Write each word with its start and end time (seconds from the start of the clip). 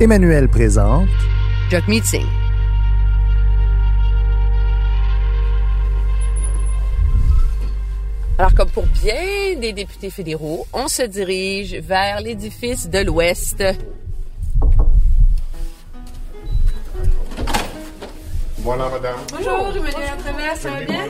Emmanuel 0.00 0.48
présente 0.48 1.08
Jock 1.72 1.88
Meeting. 1.88 2.24
Alors, 8.38 8.54
comme 8.54 8.70
pour 8.70 8.86
bien 8.86 9.58
des 9.58 9.72
députés 9.72 10.10
fédéraux, 10.10 10.68
on 10.72 10.86
se 10.86 11.02
dirige 11.02 11.74
vers 11.74 12.20
l'édifice 12.20 12.88
de 12.88 13.00
l'Ouest. 13.00 13.64
Voilà, 18.58 18.88
madame. 18.90 19.16
Bonjour, 19.32 19.72
Emmanuel 19.74 20.16
Travers, 20.22 20.56
ça 20.56 20.70
va 20.70 20.84
bien? 20.84 21.06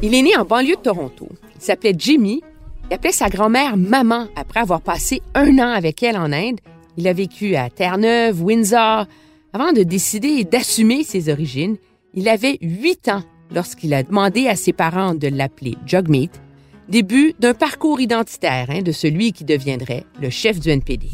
Il 0.00 0.14
est 0.14 0.22
né 0.22 0.36
en 0.36 0.44
banlieue 0.44 0.76
de 0.76 0.80
Toronto. 0.80 1.28
Il 1.56 1.60
s'appelait 1.60 1.94
Jimmy. 1.98 2.40
Il 2.88 2.94
appelait 2.94 3.10
sa 3.10 3.28
grand-mère 3.28 3.76
maman 3.76 4.28
après 4.36 4.60
avoir 4.60 4.80
passé 4.80 5.22
un 5.34 5.58
an 5.58 5.72
avec 5.72 6.04
elle 6.04 6.16
en 6.16 6.32
Inde. 6.32 6.60
Il 6.96 7.08
a 7.08 7.12
vécu 7.12 7.56
à 7.56 7.70
Terre-Neuve, 7.70 8.42
Windsor. 8.42 9.06
Avant 9.54 9.72
de 9.72 9.82
décider 9.82 10.44
d'assumer 10.44 11.04
ses 11.04 11.30
origines, 11.30 11.76
il 12.14 12.28
avait 12.28 12.58
huit 12.62 13.08
ans 13.08 13.22
lorsqu'il 13.54 13.92
a 13.94 14.02
demandé 14.02 14.48
à 14.48 14.56
ses 14.56 14.72
parents 14.72 15.14
de 15.14 15.28
l'appeler 15.28 15.74
Jugmeat, 15.86 16.40
début 16.88 17.34
d'un 17.38 17.54
parcours 17.54 18.00
identitaire 18.00 18.66
hein, 18.70 18.80
de 18.82 18.92
celui 18.92 19.32
qui 19.32 19.44
deviendrait 19.44 20.04
le 20.20 20.30
chef 20.30 20.58
du 20.58 20.70
NPD. 20.70 21.08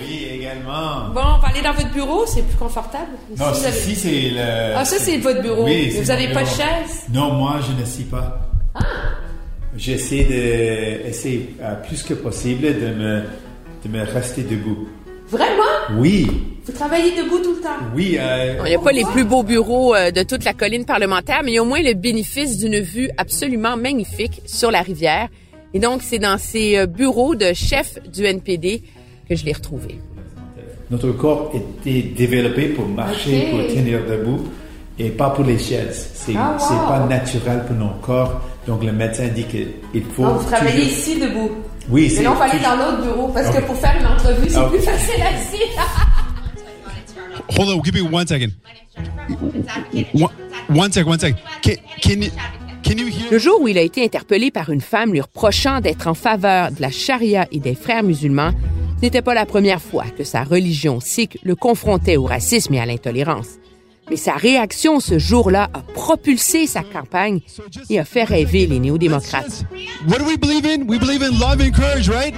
Oui, 0.00 0.26
également. 0.34 1.10
Bon, 1.14 1.20
on 1.36 1.38
va 1.40 1.48
aller 1.48 1.62
dans 1.62 1.72
votre 1.74 1.92
bureau, 1.92 2.24
c'est 2.26 2.42
plus 2.42 2.56
confortable. 2.56 3.12
Non, 3.38 3.52
Si 3.54 3.60
vous 3.60 3.66
avez- 3.66 3.78
ici, 3.78 3.96
c'est 3.96 4.30
le... 4.30 4.74
Ah, 4.76 4.84
ça, 4.84 4.96
c'est 4.98 5.18
votre 5.18 5.42
bureau. 5.42 5.64
Oui, 5.64 5.90
vous 5.90 6.02
mon 6.02 6.10
avez 6.10 6.32
pas 6.32 6.42
de 6.42 6.48
chaise? 6.48 7.04
Non, 7.12 7.32
moi, 7.34 7.60
je 7.66 7.78
ne 7.80 7.84
suis 7.86 8.04
pas. 8.04 8.40
Ah! 8.74 8.80
J'essaie 9.76 10.24
de, 10.24 11.08
essayer 11.08 11.54
euh, 11.62 11.74
plus 11.86 12.02
que 12.02 12.12
possible 12.14 12.62
de 12.78 12.88
me, 12.94 13.22
de 13.84 13.88
me 13.88 14.02
rester 14.04 14.42
debout. 14.42 14.88
Vraiment? 15.28 15.98
Oui, 15.98 16.28
Vous 16.66 16.72
travaillez 16.72 17.12
debout 17.16 17.38
tout 17.38 17.54
le 17.54 17.60
temps? 17.60 17.68
oui. 17.96 18.16
euh, 18.20 18.56
Il 18.64 18.68
n'y 18.68 18.74
a 18.74 18.78
pas 18.78 18.92
les 18.92 19.04
plus 19.04 19.24
beaux 19.24 19.42
bureaux 19.42 19.94
euh, 19.94 20.10
de 20.10 20.22
toute 20.22 20.44
la 20.44 20.52
colline 20.52 20.84
parlementaire, 20.84 21.40
mais 21.44 21.52
il 21.52 21.54
y 21.54 21.58
a 21.58 21.62
au 21.62 21.66
moins 21.66 21.80
le 21.82 21.94
bénéfice 21.94 22.58
d'une 22.58 22.78
vue 22.80 23.08
absolument 23.16 23.76
magnifique 23.76 24.42
sur 24.46 24.70
la 24.70 24.82
rivière. 24.82 25.28
Et 25.74 25.78
donc, 25.80 26.02
c'est 26.02 26.18
dans 26.18 26.36
ces 26.38 26.76
euh, 26.76 26.86
bureaux 26.86 27.34
de 27.34 27.52
chef 27.54 27.98
du 28.12 28.24
NPD 28.26 28.82
que 29.28 29.34
je 29.34 29.44
l'ai 29.46 29.52
retrouvé. 29.54 29.98
Notre 30.90 31.12
corps 31.12 31.50
était 31.54 32.02
développé 32.02 32.66
pour 32.68 32.86
marcher, 32.86 33.48
pour 33.50 33.60
tenir 33.74 34.00
debout, 34.06 34.40
et 34.98 35.08
pas 35.08 35.30
pour 35.30 35.44
les 35.44 35.58
chaises. 35.58 36.10
C'est 36.14 36.34
Ah, 36.36 36.58
wow. 36.60 36.88
pas 36.88 37.06
naturel 37.08 37.64
pour 37.66 37.74
nos 37.76 37.94
corps. 38.02 38.42
Donc 38.66 38.84
le 38.84 38.92
médecin 38.92 39.28
dit 39.28 39.44
qu'il 39.44 40.02
faut. 40.14 40.24
Ah, 40.26 40.32
vous 40.38 40.44
travaillez 40.44 40.82
toujours- 40.84 40.86
ici 40.92 41.18
debout. 41.18 41.50
Oui, 41.88 42.02
Mais 42.02 42.08
c'est. 42.08 42.22
là, 42.22 42.32
on 42.32 42.34
va 42.34 42.44
aller 42.44 42.58
toujours- 42.58 42.76
dans 42.76 42.84
l'autre 42.90 43.02
bureau 43.02 43.28
parce 43.28 43.50
que 43.54 43.60
pour 43.62 43.76
faire 43.76 43.94
une 44.00 44.06
entrevue, 44.06 44.48
c'est 44.48 44.68
plus 44.68 44.80
facile 44.80 45.22
assis. 45.22 45.62
Hold 47.58 47.68
on, 47.70 47.82
give 47.82 47.94
me 47.94 48.02
one 48.02 48.26
second. 48.26 48.50
One, 50.14 50.28
one 50.74 50.92
sec, 50.92 51.06
one 51.06 51.18
sec. 51.18 51.34
Can, 51.62 51.72
can, 52.02 52.20
you, 52.22 52.30
can 52.82 52.96
you 52.98 53.06
hear? 53.08 53.30
Le 53.30 53.38
jour 53.38 53.60
où 53.60 53.68
il 53.68 53.78
a 53.78 53.82
été 53.82 54.04
interpellé 54.04 54.50
par 54.50 54.70
une 54.70 54.80
femme 54.80 55.12
lui 55.12 55.20
reprochant 55.20 55.80
d'être 55.80 56.06
en 56.06 56.14
faveur 56.14 56.70
de 56.72 56.80
la 56.80 56.90
charia 56.90 57.46
et 57.52 57.58
des 57.58 57.74
frères 57.74 58.02
musulmans, 58.02 58.52
ce 58.98 59.02
n'était 59.02 59.22
pas 59.22 59.34
la 59.34 59.46
première 59.46 59.80
fois 59.82 60.04
que 60.16 60.24
sa 60.24 60.44
religion 60.44 61.00
sikh 61.00 61.38
le 61.42 61.56
confrontait 61.56 62.16
au 62.16 62.24
racisme 62.24 62.74
et 62.74 62.80
à 62.80 62.86
l'intolérance. 62.86 63.48
Mais 64.12 64.18
sa 64.18 64.34
réaction 64.34 65.00
ce 65.00 65.18
jour-là 65.18 65.70
a 65.72 65.80
propulsé 65.80 66.66
sa 66.66 66.82
campagne 66.82 67.40
et 67.88 67.98
a 67.98 68.04
fait 68.04 68.24
rêver 68.24 68.66
les 68.66 68.78
néo-démocrates. 68.78 69.64
What 70.06 70.18
do 70.18 70.26
we 70.26 70.36
believe 70.36 70.66
in? 70.66 70.86
We 70.86 70.98
believe 70.98 71.22
in 71.22 71.38
love 71.38 71.62
and 71.62 71.72
courage, 71.72 72.10
right? 72.10 72.34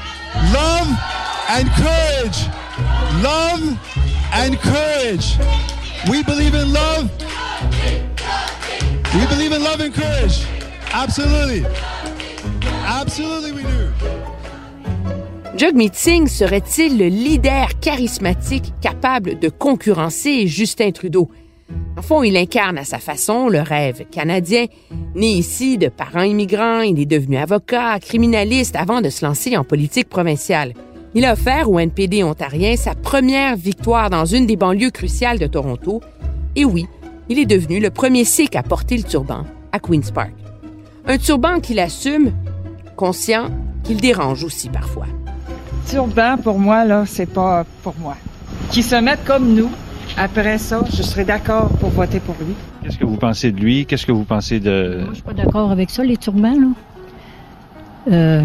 Love 0.52 0.86
and 1.50 1.64
courage. 1.74 2.48
Love 3.24 3.76
and 4.32 4.56
courage. 4.62 5.36
We 6.08 6.22
believe 6.22 6.54
in 6.54 6.72
love. 6.72 7.10
We 9.12 9.26
believe 9.26 9.50
in 9.52 9.64
love 9.64 9.80
and 9.80 9.92
courage. 9.92 10.46
Absolutely. 10.92 11.64
Absolutely, 12.86 13.50
we 13.50 13.62
do. 13.62 13.90
Jagmeet 15.56 15.94
Singh 15.94 16.28
serait-il 16.28 16.98
le 16.98 17.08
leader 17.08 17.80
charismatique 17.80 18.72
capable 18.80 19.40
de 19.40 19.48
concurrencer 19.48 20.46
Justin 20.46 20.92
Trudeau? 20.92 21.30
En 21.96 22.02
fond, 22.02 22.22
il 22.22 22.36
incarne 22.36 22.78
à 22.78 22.84
sa 22.84 22.98
façon 22.98 23.48
le 23.48 23.60
rêve 23.60 24.04
canadien. 24.10 24.66
Né 25.14 25.32
ici 25.32 25.78
de 25.78 25.88
parents 25.88 26.22
immigrants, 26.22 26.80
il 26.80 26.98
est 26.98 27.06
devenu 27.06 27.36
avocat, 27.36 27.98
criminaliste 28.00 28.76
avant 28.76 29.00
de 29.00 29.08
se 29.08 29.24
lancer 29.24 29.56
en 29.56 29.64
politique 29.64 30.08
provinciale. 30.08 30.74
Il 31.14 31.24
a 31.24 31.32
offert 31.32 31.70
au 31.70 31.78
NPD 31.78 32.24
ontarien 32.24 32.76
sa 32.76 32.94
première 32.94 33.56
victoire 33.56 34.10
dans 34.10 34.24
une 34.24 34.46
des 34.46 34.56
banlieues 34.56 34.90
cruciales 34.90 35.38
de 35.38 35.46
Toronto. 35.46 36.00
Et 36.56 36.64
oui, 36.64 36.86
il 37.28 37.38
est 37.38 37.46
devenu 37.46 37.78
le 37.78 37.90
premier 37.90 38.24
Sikh 38.24 38.56
à 38.56 38.62
porter 38.62 38.96
le 38.96 39.04
turban 39.04 39.44
à 39.70 39.78
Queen's 39.78 40.10
Park. 40.10 40.32
Un 41.06 41.18
turban 41.18 41.60
qu'il 41.60 41.78
assume, 41.78 42.32
conscient 42.96 43.50
qu'il 43.84 43.98
dérange 43.98 44.42
aussi 44.42 44.68
parfois. 44.68 45.06
Turban, 45.88 46.36
pour 46.42 46.58
moi, 46.58 46.84
là, 46.84 47.04
c'est 47.06 47.30
pas 47.30 47.64
pour 47.82 47.94
moi. 48.00 48.16
Qui 48.70 48.82
se 48.82 48.96
mettent 48.96 49.24
comme 49.24 49.54
nous, 49.54 49.70
après 50.16 50.58
ça, 50.58 50.82
je 50.92 51.02
serais 51.02 51.24
d'accord 51.24 51.68
pour 51.80 51.90
voter 51.90 52.20
pour 52.20 52.36
lui. 52.40 52.54
Qu'est-ce 52.82 52.98
que 52.98 53.04
vous 53.04 53.16
pensez 53.16 53.52
de 53.52 53.60
lui? 53.60 53.86
Qu'est-ce 53.86 54.06
que 54.06 54.12
vous 54.12 54.24
pensez 54.24 54.60
de... 54.60 54.98
Moi, 55.00 55.08
je 55.10 55.14
suis 55.14 55.22
pas 55.22 55.32
d'accord 55.32 55.70
avec 55.70 55.90
ça, 55.90 56.04
les 56.04 56.16
turbans, 56.16 56.54
là. 56.58 58.12
Euh, 58.12 58.42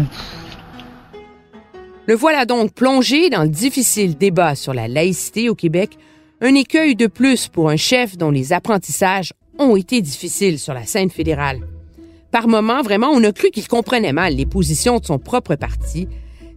Le 2.06 2.14
voilà 2.14 2.44
donc 2.46 2.72
plongé 2.72 3.30
dans 3.30 3.42
le 3.42 3.48
difficile 3.48 4.16
débat 4.16 4.54
sur 4.54 4.74
la 4.74 4.88
laïcité 4.88 5.48
au 5.48 5.54
Québec, 5.54 5.98
un 6.40 6.54
écueil 6.54 6.96
de 6.96 7.06
plus 7.06 7.48
pour 7.48 7.68
un 7.68 7.76
chef 7.76 8.16
dont 8.16 8.30
les 8.30 8.52
apprentissages 8.52 9.32
ont 9.58 9.76
été 9.76 10.00
difficiles 10.00 10.58
sur 10.58 10.72
la 10.72 10.84
scène 10.84 11.10
fédérale. 11.10 11.60
Par 12.32 12.48
moments, 12.48 12.82
vraiment, 12.82 13.10
on 13.12 13.22
a 13.22 13.32
cru 13.32 13.50
qu'il 13.50 13.68
comprenait 13.68 14.12
mal 14.12 14.34
les 14.34 14.46
positions 14.46 14.98
de 14.98 15.04
son 15.04 15.18
propre 15.18 15.54
parti. 15.56 16.08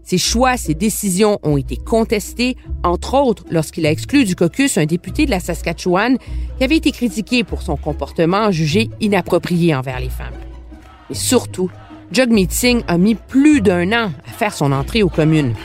Ses 0.04 0.18
choix, 0.18 0.58
ses 0.58 0.74
décisions 0.74 1.40
ont 1.44 1.56
été 1.56 1.78
contestés, 1.78 2.58
entre 2.84 3.14
autres 3.14 3.46
lorsqu'il 3.50 3.86
a 3.86 3.92
exclu 3.92 4.26
du 4.26 4.36
caucus 4.36 4.78
un 4.78 4.86
député 4.86 5.26
de 5.26 5.32
la 5.32 5.40
Saskatchewan 5.40 6.18
qui 6.58 6.64
avait 6.64 6.76
été 6.76 6.92
critiqué 6.92 7.46
pour 7.46 7.62
son 7.62 7.78
comportement 7.78 8.52
jugé 8.52 8.90
inapproprié 9.00 9.74
envers 9.74 10.02
les 10.02 10.10
femmes. 10.10 10.34
Mais 11.10 11.16
surtout, 11.16 11.72
Jagmeet 12.12 12.50
Singh 12.52 12.84
a 12.88 12.98
mis 12.98 13.16
plus 13.16 13.62
d'un 13.62 13.92
an 13.94 14.12
à 14.28 14.32
faire 14.32 14.54
son 14.54 14.74
entrée 14.74 15.04
aux 15.04 15.10
communes. 15.10 15.56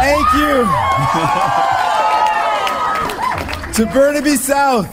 Thank 0.00 0.26
you. 0.34 0.66
to 3.74 3.86
Burnaby 3.92 4.36
South, 4.36 4.86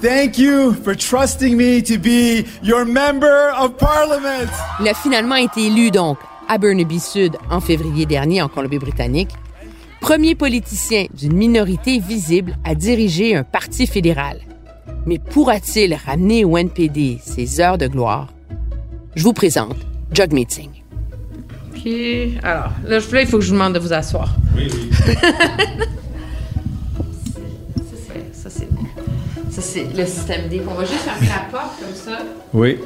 thank 0.00 0.36
you 0.36 0.74
for 0.82 0.96
trusting 0.96 1.56
me 1.56 1.80
to 1.82 1.96
be 1.96 2.44
your 2.62 2.84
member 2.84 3.52
of 3.56 3.76
parliament. 3.76 4.50
Il 4.80 4.88
a 4.88 4.94
finalement 4.94 5.36
été 5.36 5.66
élu 5.66 5.90
donc 5.90 6.18
à 6.52 6.58
Burnaby 6.58 7.00
Sud 7.00 7.38
en 7.48 7.62
février 7.62 8.04
dernier 8.04 8.42
en 8.42 8.48
Colombie-Britannique, 8.48 9.30
premier 10.02 10.34
politicien 10.34 11.06
d'une 11.14 11.32
minorité 11.32 11.98
visible 11.98 12.58
à 12.62 12.74
diriger 12.74 13.34
un 13.34 13.42
parti 13.42 13.86
fédéral. 13.86 14.38
Mais 15.06 15.18
pourra-t-il 15.18 15.94
ramener 15.94 16.44
au 16.44 16.58
NPD 16.58 17.18
ses 17.22 17.58
heures 17.62 17.78
de 17.78 17.86
gloire? 17.86 18.34
Je 19.14 19.22
vous 19.22 19.32
présente 19.32 19.76
Jagmeet 20.12 20.44
Singh. 20.50 20.84
OK. 21.74 21.90
Alors, 22.42 22.72
là, 22.84 22.98
il 22.98 23.26
faut 23.26 23.38
que 23.38 23.44
je 23.44 23.48
vous 23.48 23.54
demande 23.54 23.72
de 23.72 23.78
vous 23.78 23.94
asseoir. 23.94 24.36
Oui, 24.54 24.68
oui. 24.70 24.90
Ça, 28.34 28.50
c'est 28.50 28.68
ça, 29.50 29.62
c'est 29.62 29.96
le 29.96 30.04
système 30.04 30.48
D. 30.48 30.60
On 30.68 30.74
va 30.74 30.84
juste 30.84 31.00
fermer 31.00 31.28
la 31.28 31.48
porte 31.50 31.78
comme 31.78 31.94
ça. 31.94 32.18
Oui. 32.52 32.78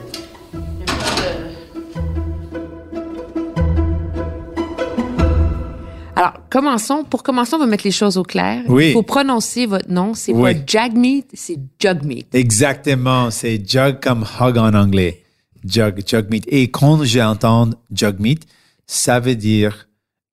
Alors, 6.17 6.33
commençons. 6.51 7.05
Pour 7.05 7.23
commencer, 7.23 7.55
on 7.55 7.59
va 7.59 7.67
mettre 7.67 7.85
les 7.85 7.91
choses 7.91 8.17
au 8.17 8.23
clair. 8.23 8.63
Oui. 8.69 8.89
Il 8.89 8.93
faut 8.95 9.03
prononcer 9.03 9.67
votre 9.67 9.91
nom. 9.91 10.15
C'est 10.15 10.33
Oui. 10.33 10.55
pas 10.55 10.61
Jagmeet, 10.67 11.27
c'est 11.35 11.59
Jugmeet. 11.79 12.27
Exactement, 12.33 13.31
c'est 13.31 13.63
jug 13.69 14.01
comme 14.01 14.25
hug 14.41 14.57
en 14.57 14.73
anglais. 14.75 15.23
Jug, 15.65 16.03
jug 16.07 16.31
meat. 16.31 16.45
Et 16.49 16.71
quand 16.71 17.05
j'entends 17.05 17.69
jug 17.93 18.19
meat, 18.19 18.47
ça 18.87 19.21
veut 19.21 19.37
dire 19.37 19.89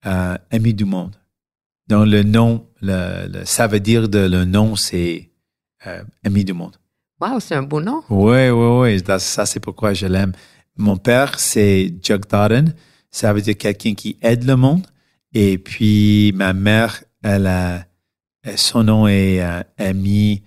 euh, 0.06 0.38
ami 0.52 0.74
du 0.74 0.86
monde. 0.86 1.16
Donc, 1.90 2.08
le 2.08 2.24
nom, 2.24 2.66
le, 2.82 3.28
le- 3.28 3.46
ça 3.46 3.68
veut 3.68 3.80
dire 3.82 4.08
de 4.08 4.20
le 4.20 4.46
nom, 4.46 4.76
c'est 4.78 5.32
euh, 5.86 6.02
ami 6.26 6.46
du 6.46 6.54
monde. 6.54 6.78
Wow, 7.20 7.40
c'est 7.40 7.56
un 7.56 7.64
beau 7.64 7.82
nom. 7.82 8.04
Oui, 8.10 8.50
oui, 8.50 8.68
oui. 8.94 9.04
Ça, 9.06 9.20
ça, 9.20 9.46
c'est 9.46 9.60
pourquoi 9.60 9.94
je 9.94 10.06
l'aime. 10.08 10.32
Mon 10.78 10.96
père, 10.98 11.40
c'est 11.40 11.94
Jugdaden. 12.02 12.74
Ça 13.12 13.34
veut 13.34 13.42
dire 13.42 13.58
quelqu'un 13.58 13.94
qui 13.94 14.18
aide 14.22 14.46
le 14.46 14.56
monde. 14.56 14.86
Et 15.34 15.58
puis, 15.58 16.32
ma 16.36 16.54
mère, 16.54 17.04
elle 17.24 17.48
a, 17.48 17.86
son 18.56 18.84
nom 18.84 19.08
est 19.08 19.42
euh, 19.42 19.62
ami 19.78 20.44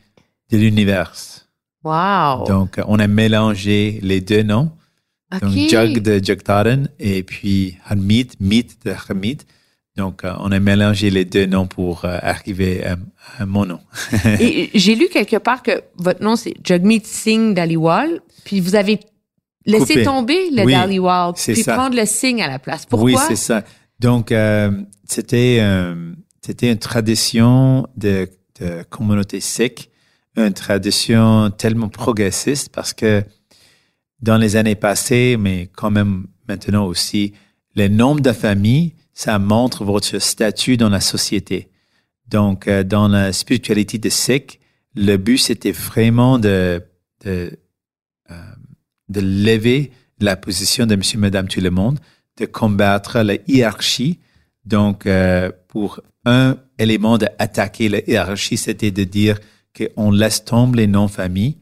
de 0.50 0.59
l'univers. 0.59 1.12
Wow. 1.83 2.47
Donc, 2.47 2.81
on 2.87 2.99
a 2.99 3.06
mélangé 3.06 3.99
les 4.03 4.21
deux 4.21 4.43
noms. 4.43 4.71
OK. 5.35 5.41
Donc, 5.41 5.53
Jug 5.69 5.99
de 6.03 6.25
Jugdaden 6.25 6.88
et 7.00 7.23
puis 7.23 7.77
Hamid, 7.87 8.35
Meet 8.41 8.85
de 8.85 8.93
Hamid. 9.09 9.43
Donc, 9.97 10.25
euh, 10.25 10.35
on 10.41 10.53
a 10.53 10.61
mélangé 10.61 11.11
les 11.11 11.25
deux 11.25 11.47
noms 11.47 11.67
pour 11.67 12.05
euh, 12.05 12.19
arriver 12.21 12.85
à, 12.85 12.97
à 13.38 13.47
mon 13.47 13.65
nom. 13.65 13.81
Et 14.41 14.71
j'ai 14.75 14.94
lu 14.94 15.09
quelque 15.09 15.37
part 15.37 15.62
que 15.62 15.83
votre 15.97 16.23
nom, 16.23 16.37
c'est 16.37 16.55
Jagmeet 16.62 17.00
Singh 17.05 17.55
Daliwal, 17.55 18.21
puis 18.44 18.61
vous 18.61 18.75
avez 18.75 19.00
laissé 19.65 19.94
Coupé. 19.94 20.03
tomber 20.05 20.50
le 20.50 20.65
Oui, 20.65 20.73
Daliwal, 20.73 21.33
c'est 21.37 21.55
puis 21.55 21.62
ça. 21.62 21.75
prendre 21.75 21.97
le 21.97 22.05
Singh 22.05 22.43
à 22.43 22.47
la 22.49 22.59
place. 22.59 22.85
Pourquoi? 22.85 23.11
Oui, 23.11 23.17
c'est 23.27 23.37
ça. 23.37 23.65
Donc, 23.98 24.32
euh, 24.32 24.70
c'était 25.04 25.58
euh, 25.60 26.12
c'était 26.44 26.70
une 26.70 26.78
tradition 26.78 27.88
de, 27.96 28.28
de 28.60 28.82
communauté 28.84 29.40
sikh, 29.40 29.90
une 30.37 30.52
tradition 30.52 31.50
tellement 31.50 31.88
progressiste 31.88 32.70
parce 32.72 32.93
que 32.93 33.25
dans 34.20 34.38
les 34.38 34.56
années 34.56 34.75
passées, 34.75 35.37
mais 35.38 35.69
quand 35.75 35.90
même 35.90 36.26
maintenant 36.48 36.87
aussi, 36.87 37.32
le 37.75 37.88
nombre 37.88 38.20
de 38.20 38.32
familles, 38.32 38.94
ça 39.12 39.38
montre 39.38 39.84
votre 39.84 40.19
statut 40.19 40.76
dans 40.76 40.88
la 40.88 41.00
société. 41.00 41.70
Donc, 42.28 42.69
euh, 42.69 42.82
dans 42.82 43.08
la 43.08 43.32
spiritualité 43.32 43.99
de 43.99 44.08
Sikh, 44.08 44.60
le 44.94 45.16
but, 45.16 45.38
c'était 45.38 45.72
vraiment 45.72 46.38
de, 46.38 46.82
de, 47.25 47.58
euh, 48.31 48.34
de 49.08 49.20
lever 49.20 49.92
la 50.20 50.37
position 50.37 50.87
de 50.87 50.96
monsieur, 50.96 51.19
madame, 51.19 51.49
tout 51.49 51.60
le 51.60 51.70
monde, 51.70 51.99
de 52.37 52.47
combattre 52.47 53.21
la 53.21 53.35
hiérarchie. 53.47 54.19
Donc, 54.65 55.06
euh, 55.06 55.50
pour 55.69 56.00
un 56.25 56.56
élément 56.79 57.19
d'attaquer 57.19 57.88
la 57.88 58.00
hiérarchie, 58.06 58.56
c'était 58.56 58.91
de 58.91 59.05
dire 59.05 59.38
qu'on 59.77 60.11
laisse 60.11 60.44
tomber 60.44 60.79
les 60.79 60.87
noms-familles 60.87 61.56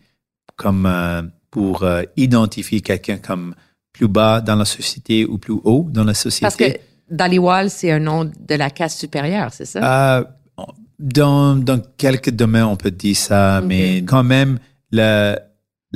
comme 0.56 0.87
euh, 0.87 1.23
pour 1.50 1.82
euh, 1.82 2.03
identifier 2.17 2.81
quelqu'un 2.81 3.19
comme 3.19 3.55
plus 3.93 4.09
bas 4.09 4.41
dans 4.41 4.56
la 4.56 4.65
société 4.65 5.25
ou 5.25 5.38
plus 5.38 5.55
haut 5.65 5.87
dans 5.91 6.05
la 6.05 6.15
société. 6.15 6.43
Parce 6.43 6.56
que 6.56 6.79
Daliwal, 7.11 7.71
c'est 7.71 7.91
un 7.91 8.00
nom 8.00 8.25
de 8.25 8.55
la 8.55 8.71
caste 8.71 8.99
supérieure, 8.99 9.53
c'est 9.53 9.67
ça? 9.67 10.25
Dans, 10.99 11.56
dans 11.56 11.81
quelques 11.97 12.31
domaines, 12.31 12.65
on 12.65 12.76
peut 12.76 12.91
dire 12.91 13.17
ça, 13.17 13.61
mais 13.65 13.99
quand 13.99 14.23
même, 14.25 14.59
le, 14.91 15.37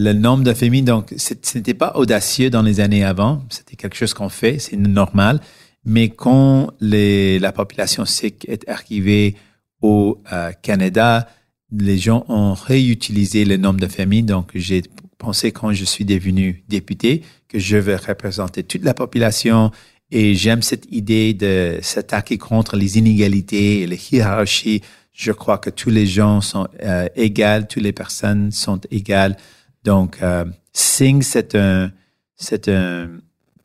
le 0.01 0.13
nombre 0.13 0.45
de 0.45 0.55
familles, 0.55 0.83
donc, 0.83 1.13
ce 1.17 1.35
n'était 1.57 1.75
pas 1.75 1.91
audacieux 1.97 2.51
dans 2.51 2.63
les 2.63 2.79
années 2.79 3.03
avant. 3.03 3.43
C'était 3.51 3.75
quelque 3.75 3.97
chose 3.97 4.15
qu'on 4.15 4.29
fait, 4.29 4.61
c'est 4.61 4.77
normal. 4.77 5.41
Mais 5.85 6.09
quand 6.09 6.71
les, 6.79 7.41
la 7.41 7.51
population 7.51 8.05
sikh 8.05 8.49
est 8.49 8.69
arrivée 8.69 9.35
au 9.83 10.23
euh, 10.33 10.53
Canada, 10.63 11.29
les 11.73 11.99
gens 11.99 12.25
ont 12.29 12.55
réutilisé 12.55 13.45
le 13.45 13.57
nombre 13.57 13.81
de 13.81 13.89
familles. 13.89 14.23
Donc, 14.23 14.53
j'ai 14.55 14.83
pensé 15.19 15.51
quand 15.51 15.73
je 15.73 15.85
suis 15.85 16.05
devenu 16.05 16.63
député 16.69 17.25
que 17.49 17.59
je 17.59 17.77
vais 17.77 17.97
représenter 17.97 18.63
toute 18.63 18.85
la 18.85 18.95
population 18.95 19.73
et 20.13 20.37
j'aime 20.37 20.63
cette 20.63 20.87
idée 20.93 21.35
de 21.35 21.81
s'attaquer 21.83 22.39
contre 22.39 22.77
les 22.77 22.99
inégalités 22.99 23.81
et 23.81 23.87
les 23.89 23.99
hiérarchies. 24.13 24.81
Je 25.13 25.33
crois 25.33 25.59
que 25.59 25.71
tous 25.71 25.91
les 25.91 26.07
gens 26.07 26.41
sont 26.41 26.69
euh, 26.85 27.09
égaux, 27.17 27.65
toutes 27.69 27.83
les 27.83 27.93
personnes 27.93 28.53
sont 28.53 28.81
égales. 28.93 29.37
Donc, 29.85 30.19
euh, 30.23 30.45
c'est 30.73 31.55
un, 31.55 31.91
c'est 32.37 32.69
un 32.69 33.09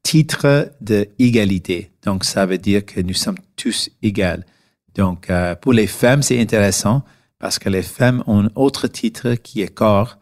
titre 0.04 0.72
de 0.82 1.08
égalité. 1.20 1.92
Donc, 2.04 2.24
ça 2.26 2.46
veut 2.46 2.58
dire 2.58 2.86
que 2.86 3.02
nous 3.02 3.14
sommes 3.14 3.38
tous 3.56 3.90
égaux. 4.02 4.44
Donc, 4.96 5.30
euh, 5.30 5.56
pour 5.56 5.74
les 5.74 5.88
femmes, 5.88 6.22
c'est 6.22 6.40
intéressant 6.40 7.04
parce 7.40 7.60
que 7.60 7.70
les 7.70 7.82
femmes 7.82 8.24
ont 8.28 8.46
un 8.46 8.50
autre 8.56 8.88
titre 8.88 9.36
qui 9.36 9.62
est 9.62 9.74
corps 9.74 10.18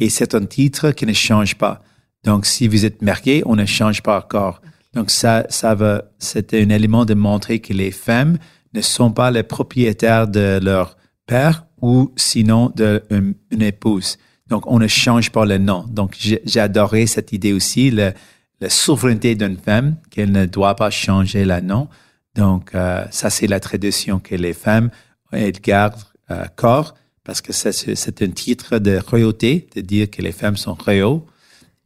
et 0.00 0.10
c'est 0.10 0.34
un 0.34 0.44
titre 0.44 0.90
qui 0.90 1.06
ne 1.06 1.12
change 1.12 1.56
pas. 1.56 1.82
Donc, 2.24 2.46
si 2.46 2.66
vous 2.68 2.84
êtes 2.84 3.00
marié, 3.02 3.42
on 3.46 3.56
ne 3.56 3.64
change 3.66 4.02
pas 4.02 4.20
corps. 4.22 4.60
Donc, 4.94 5.10
ça, 5.10 5.46
ça 5.48 5.74
va, 5.74 6.04
c'est 6.18 6.54
un 6.54 6.70
élément 6.70 7.04
de 7.04 7.14
montrer 7.14 7.60
que 7.60 7.72
les 7.72 7.90
femmes 7.90 8.38
ne 8.74 8.80
sont 8.80 9.12
pas 9.12 9.30
les 9.30 9.42
propriétaires 9.42 10.26
de 10.26 10.58
leur 10.62 10.96
père 11.26 11.66
ou 11.80 12.12
sinon 12.16 12.72
de 12.74 13.02
une, 13.10 13.34
une 13.50 13.62
épouse. 13.62 14.18
Donc, 14.48 14.66
on 14.66 14.78
ne 14.78 14.86
change 14.86 15.30
pas 15.30 15.44
le 15.44 15.58
nom. 15.58 15.84
Donc, 15.88 16.16
j'ai 16.18 16.60
adoré 16.60 17.06
cette 17.06 17.32
idée 17.32 17.52
aussi, 17.52 17.90
le- 17.90 18.12
la 18.60 18.70
souveraineté 18.70 19.34
d'une 19.34 19.56
femme, 19.58 19.96
qu'elle 20.10 20.32
ne 20.32 20.46
doit 20.46 20.74
pas 20.74 20.90
changer 20.90 21.44
le 21.44 21.60
nom. 21.60 21.88
Donc, 22.34 22.74
euh, 22.74 23.04
ça, 23.10 23.30
c'est 23.30 23.46
la 23.46 23.60
tradition 23.60 24.18
que 24.20 24.34
les 24.34 24.54
femmes, 24.54 24.90
elles 25.32 25.52
gardent 25.52 26.00
euh, 26.30 26.44
corps 26.56 26.94
parce 27.24 27.40
que 27.42 27.52
c'est 27.52 28.22
un 28.22 28.30
titre 28.30 28.78
de 28.78 28.98
royauté, 29.06 29.68
de 29.76 29.82
dire 29.82 30.10
que 30.10 30.22
les 30.22 30.32
femmes 30.32 30.56
sont 30.56 30.74
royaux. 30.74 31.26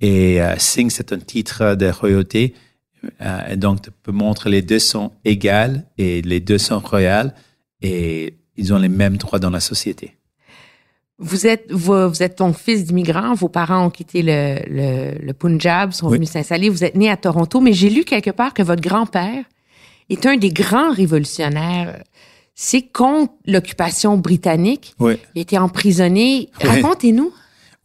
Et 0.01 0.41
euh, 0.41 0.55
Singh, 0.59 0.91
c'est 0.91 1.13
un 1.13 1.19
titre 1.19 1.75
de 1.75 1.87
royauté. 1.91 2.55
Euh, 3.21 3.41
et 3.51 3.57
donc, 3.57 3.83
tu 3.83 4.13
montrer 4.13 4.51
les 4.51 4.63
deux 4.63 4.79
sont 4.79 5.11
égales 5.25 5.85
et 5.99 6.23
les 6.23 6.39
deux 6.41 6.59
sont 6.59 6.79
royales 6.79 7.35
et 7.81 8.35
ils 8.57 8.73
ont 8.73 8.79
les 8.79 8.89
mêmes 8.89 9.17
droits 9.17 9.41
dans 9.41 9.51
la 9.51 9.61
société. 9.61 10.17
Vous 11.19 11.47
êtes, 11.47 11.71
vous, 11.71 12.09
vous 12.09 12.23
êtes 12.23 12.37
ton 12.37 12.53
fils 12.53 12.85
d'immigrant, 12.85 13.35
vos 13.35 13.49
parents 13.49 13.87
ont 13.87 13.91
quitté 13.91 14.23
le, 14.23 14.59
le, 14.69 15.25
le 15.25 15.33
Punjab, 15.35 15.93
sont 15.93 16.09
Oui. 16.09 16.15
venus 16.15 16.31
s'installer, 16.31 16.69
vous 16.69 16.83
êtes 16.85 16.97
né 16.97 17.11
à 17.11 17.17
Toronto, 17.17 17.61
mais 17.61 17.73
j'ai 17.73 17.91
lu 17.91 18.05
quelque 18.05 18.31
part 18.31 18.55
que 18.55 18.63
votre 18.63 18.83
grand-père 18.83 19.45
est 20.11 20.27
un 20.27 20.37
des 20.37 20.51
grands 20.51 20.93
révolutionnaires. 20.93 22.03
C'est 22.55 22.83
contre 22.83 23.33
l'occupation 23.47 24.19
britannique. 24.19 24.95
Oui. 24.99 25.15
Il 25.35 25.43
été 25.43 25.59
emprisonné. 25.59 26.51
Oui. 26.63 26.69
Racontez-nous. 26.69 27.33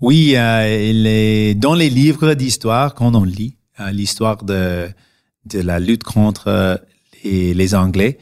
Oui, 0.01 0.33
euh, 0.35 1.53
dans 1.55 1.73
les 1.75 1.89
livres 1.89 2.33
d'histoire 2.33 2.93
qu'on 2.95 3.13
en 3.13 3.23
lit, 3.23 3.55
euh, 3.79 3.91
l'histoire 3.91 4.43
de, 4.43 4.87
de 5.45 5.59
la 5.59 5.79
lutte 5.79 6.03
contre 6.03 6.47
euh, 6.47 6.75
les, 7.23 7.53
les 7.53 7.75
Anglais, 7.75 8.17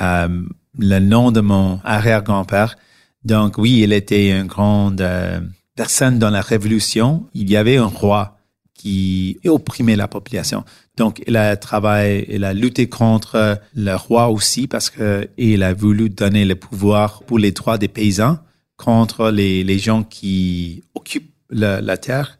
euh, 0.00 0.28
le 0.78 0.98
nom 0.98 1.30
de 1.30 1.40
mon 1.40 1.80
arrière-grand-père. 1.84 2.76
Donc 3.24 3.58
oui, 3.58 3.80
il 3.82 3.92
était 3.92 4.38
une 4.38 4.46
grande 4.46 5.00
euh, 5.00 5.40
personne 5.76 6.18
dans 6.18 6.30
la 6.30 6.40
Révolution. 6.40 7.26
Il 7.34 7.50
y 7.50 7.56
avait 7.56 7.76
un 7.76 7.86
roi 7.86 8.38
qui 8.74 9.38
opprimait 9.44 9.96
la 9.96 10.08
population. 10.08 10.64
Donc 10.96 11.22
il 11.26 11.36
a 11.36 11.56
travaillé, 11.56 12.34
il 12.34 12.44
a 12.44 12.54
lutté 12.54 12.88
contre 12.88 13.60
le 13.74 13.94
roi 13.94 14.28
aussi 14.28 14.66
parce 14.66 14.88
que 14.88 15.28
il 15.36 15.62
a 15.62 15.74
voulu 15.74 16.08
donner 16.08 16.44
le 16.44 16.54
pouvoir 16.54 17.22
pour 17.24 17.38
les 17.38 17.52
droits 17.52 17.78
des 17.78 17.88
paysans 17.88 18.38
contre 18.76 19.30
les, 19.30 19.62
les 19.64 19.78
gens 19.78 20.02
qui 20.02 20.82
occupent 20.94 21.34
la, 21.50 21.82
la 21.82 21.98
terre 21.98 22.38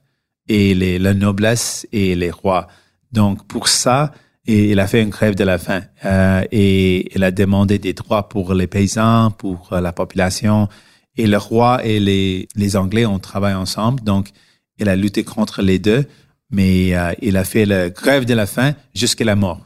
et 0.49 0.75
les, 0.75 0.99
la 0.99 1.15
noblesse 1.15 1.87
et 1.93 2.15
les 2.15 2.31
rois. 2.31 2.69
Donc, 3.13 3.47
pour 3.47 3.69
ça, 3.69 4.13
et 4.47 4.71
il 4.71 4.81
a 4.81 4.87
fait 4.87 5.03
une 5.03 5.11
grève 5.11 5.35
de 5.35 5.45
la 5.45 5.59
faim 5.59 5.83
euh, 6.05 6.43
et 6.51 7.15
il 7.15 7.23
a 7.25 7.31
demandé 7.31 7.79
des 7.79 7.93
droits 7.93 8.29
pour 8.29 8.55
les 8.55 8.67
paysans, 8.67 9.31
pour 9.31 9.73
euh, 9.73 9.81
la 9.81 9.93
population. 9.93 10.69
Et 11.17 11.27
le 11.27 11.37
roi 11.37 11.85
et 11.85 12.01
les, 12.01 12.49
les 12.57 12.77
Anglais 12.77 13.05
ont 13.05 13.19
travaillé 13.19 13.55
ensemble. 13.55 14.03
Donc, 14.03 14.31
il 14.79 14.89
a 14.89 14.97
lutté 14.97 15.25
contre 15.25 15.61
les 15.61 15.79
deux, 15.79 16.07
mais 16.51 16.97
euh, 16.97 17.13
il 17.21 17.37
a 17.37 17.45
fait 17.45 17.67
la 17.67 17.91
grève 17.91 18.25
de 18.25 18.33
la 18.33 18.47
faim 18.47 18.75
jusqu'à 18.95 19.25
la 19.25 19.37
mort. 19.37 19.61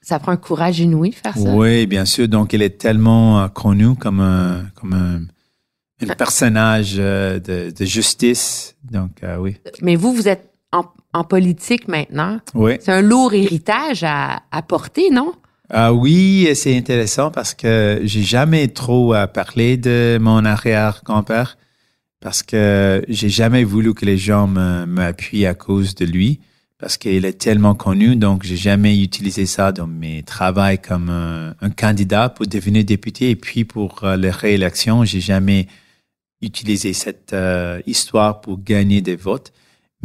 Ça 0.00 0.18
prend 0.18 0.32
un 0.32 0.36
courage 0.36 0.80
inouï 0.80 1.10
de 1.10 1.14
faire 1.14 1.36
ça. 1.36 1.54
Oui, 1.54 1.86
bien 1.86 2.04
sûr. 2.06 2.26
Donc, 2.28 2.52
il 2.52 2.62
est 2.62 2.78
tellement 2.78 3.48
connu 3.50 3.94
comme 3.94 4.20
un, 4.20 4.66
comme 4.74 4.92
un, 4.92 5.22
un 6.06 6.14
personnage 6.14 6.96
de, 6.96 7.70
de 7.70 7.84
justice. 7.84 8.76
Donc, 8.90 9.22
oui. 9.38 9.56
Mais 9.80 9.96
vous, 9.96 10.12
vous 10.12 10.28
êtes 10.28 10.53
en, 11.14 11.24
politique 11.24 11.88
maintenant. 11.88 12.40
Oui. 12.54 12.72
C'est 12.80 12.92
un 12.92 13.00
lourd 13.00 13.32
héritage 13.32 14.02
à, 14.04 14.42
à 14.50 14.62
porter, 14.62 15.10
non? 15.10 15.32
Ah 15.70 15.94
oui, 15.94 16.48
c'est 16.54 16.76
intéressant 16.76 17.30
parce 17.30 17.54
que 17.54 18.00
j'ai 18.04 18.22
jamais 18.22 18.68
trop 18.68 19.14
parlé 19.32 19.76
de 19.76 20.18
mon 20.20 20.44
arrière-grand-père 20.44 21.56
parce 22.20 22.42
que 22.42 23.04
j'ai 23.08 23.30
jamais 23.30 23.64
voulu 23.64 23.94
que 23.94 24.04
les 24.04 24.18
gens 24.18 24.46
m'appuient 24.46 25.46
à 25.46 25.54
cause 25.54 25.94
de 25.94 26.04
lui 26.04 26.40
parce 26.78 26.98
qu'il 26.98 27.24
est 27.24 27.38
tellement 27.38 27.74
connu, 27.74 28.14
donc 28.14 28.42
j'ai 28.42 28.56
jamais 28.56 29.00
utilisé 29.00 29.46
ça 29.46 29.72
dans 29.72 29.86
mes 29.86 30.22
travaux 30.22 30.76
comme 30.82 31.08
un, 31.08 31.54
un 31.60 31.70
candidat 31.70 32.28
pour 32.28 32.46
devenir 32.46 32.84
député 32.84 33.30
et 33.30 33.36
puis 33.36 33.64
pour 33.64 34.04
euh, 34.04 34.16
la 34.16 34.30
réélection, 34.30 35.04
j'ai 35.04 35.20
jamais 35.20 35.66
utilisé 36.42 36.92
cette 36.92 37.32
euh, 37.32 37.80
histoire 37.86 38.42
pour 38.42 38.62
gagner 38.62 39.00
des 39.00 39.16
votes. 39.16 39.52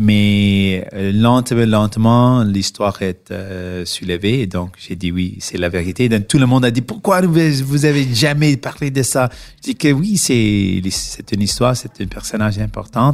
Mais 0.02 0.88
euh, 0.94 1.12
lentement, 1.12 1.66
lentement, 1.66 2.44
l'histoire 2.44 3.02
est 3.02 3.32
euh, 3.32 3.84
soulevée. 3.84 4.48
Donc, 4.48 4.76
j'ai 4.78 4.96
dit 4.96 5.12
oui, 5.12 5.36
c'est 5.42 5.58
la 5.58 5.68
vérité. 5.68 6.08
Donc, 6.08 6.26
tout 6.26 6.38
le 6.38 6.46
monde 6.46 6.64
a 6.64 6.72
dit 6.72 6.80
pourquoi 6.80 7.20
vous, 7.20 7.86
avez 7.86 8.08
jamais 8.14 8.56
parlé 8.56 8.92
de 8.92 9.04
ça? 9.04 9.30
Je 9.58 9.72
dis 9.72 9.76
que 9.76 9.92
oui, 9.92 10.16
c'est 10.16 10.82
c'est 10.90 11.34
une 11.34 11.42
histoire, 11.42 11.76
c'est 11.76 12.00
un 12.00 12.06
personnage 12.06 12.60
important. 12.60 13.14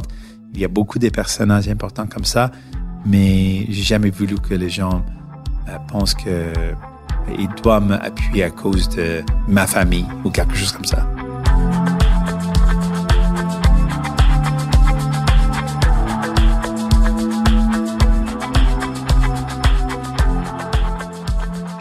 Il 0.54 0.60
y 0.60 0.64
a 0.64 0.68
beaucoup 0.68 1.00
de 1.00 1.08
personnages 1.08 1.68
importants 1.68 2.06
comme 2.06 2.24
ça, 2.24 2.52
mais 3.04 3.66
j'ai 3.68 3.82
jamais 3.82 4.10
voulu 4.10 4.36
que 4.36 4.54
les 4.54 4.70
gens 4.70 5.04
euh, 5.68 5.76
pensent 5.88 6.14
que 6.14 6.52
ils 7.36 7.48
doivent 7.64 7.84
m'appuyer 7.84 8.44
à 8.44 8.50
cause 8.50 8.88
de 8.90 9.24
ma 9.48 9.66
famille 9.66 10.06
ou 10.24 10.30
quelque 10.30 10.54
chose 10.54 10.70
comme 10.70 10.84
ça. 10.84 11.04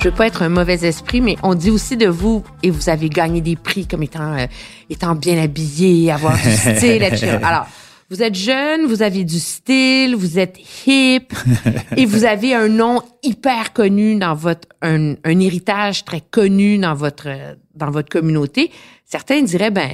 Je 0.05 0.12
veux 0.12 0.15
pas 0.15 0.27
être 0.27 0.43
un 0.43 0.50
mauvais 0.50 0.85
esprit, 0.85 1.19
mais 1.19 1.35
on 1.41 1.55
dit 1.55 1.71
aussi 1.71 1.97
de 1.97 2.05
vous, 2.05 2.43
et 2.62 2.69
vous 2.69 2.89
avez 2.89 3.09
gagné 3.09 3.41
des 3.41 3.55
prix 3.55 3.88
comme 3.88 4.03
étant, 4.03 4.38
euh, 4.38 4.45
étant 4.88 5.15
bien 5.15 5.41
habillé, 5.41 6.12
avoir 6.12 6.38
du 6.38 6.51
style, 6.51 7.01
etc. 7.01 7.39
Alors, 7.41 7.65
vous 8.12 8.21
êtes 8.21 8.35
jeune, 8.35 8.85
vous 8.85 9.01
avez 9.01 9.24
du 9.24 9.39
style, 9.39 10.15
vous 10.15 10.38
êtes 10.38 10.59
hip, 10.85 11.33
et 11.97 12.05
vous 12.05 12.24
avez 12.24 12.53
un 12.53 12.67
nom 12.67 13.01
hyper 13.24 13.74
connu 13.74 14.13
dans 14.13 14.35
votre, 14.35 14.67
un, 14.83 15.15
un 15.24 15.39
héritage 15.39 16.05
très 16.05 16.21
connu 16.21 16.77
dans 16.77 16.93
votre, 16.93 17.29
dans 17.74 17.89
votre 17.89 18.09
communauté. 18.09 18.69
Certains 19.05 19.41
diraient, 19.41 19.71
ben, 19.71 19.89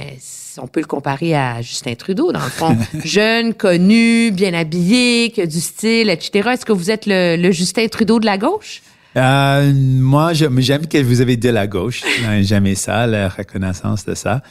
on 0.58 0.66
peut 0.66 0.80
le 0.80 0.86
comparer 0.86 1.34
à 1.34 1.62
Justin 1.62 1.94
Trudeau, 1.94 2.32
dans 2.32 2.44
le 2.44 2.50
fond. 2.50 2.76
Jeune, 3.02 3.54
connu, 3.54 4.30
bien 4.30 4.52
habillé, 4.52 5.30
qui 5.30 5.40
a 5.40 5.46
du 5.46 5.60
style, 5.60 6.10
etc. 6.10 6.50
Est-ce 6.52 6.66
que 6.66 6.72
vous 6.72 6.90
êtes 6.90 7.06
le, 7.06 7.36
le 7.36 7.50
Justin 7.50 7.88
Trudeau 7.88 8.20
de 8.20 8.26
la 8.26 8.36
gauche? 8.36 8.82
Euh, 9.16 9.72
moi, 9.74 10.32
j'aime 10.32 10.86
que 10.86 11.02
vous 11.02 11.20
avez 11.20 11.36
de 11.36 11.48
la 11.48 11.66
gauche. 11.66 12.02
J'aime 12.40 12.74
ça, 12.74 13.06
la 13.06 13.28
reconnaissance 13.28 14.04
de 14.04 14.14
ça. 14.14 14.42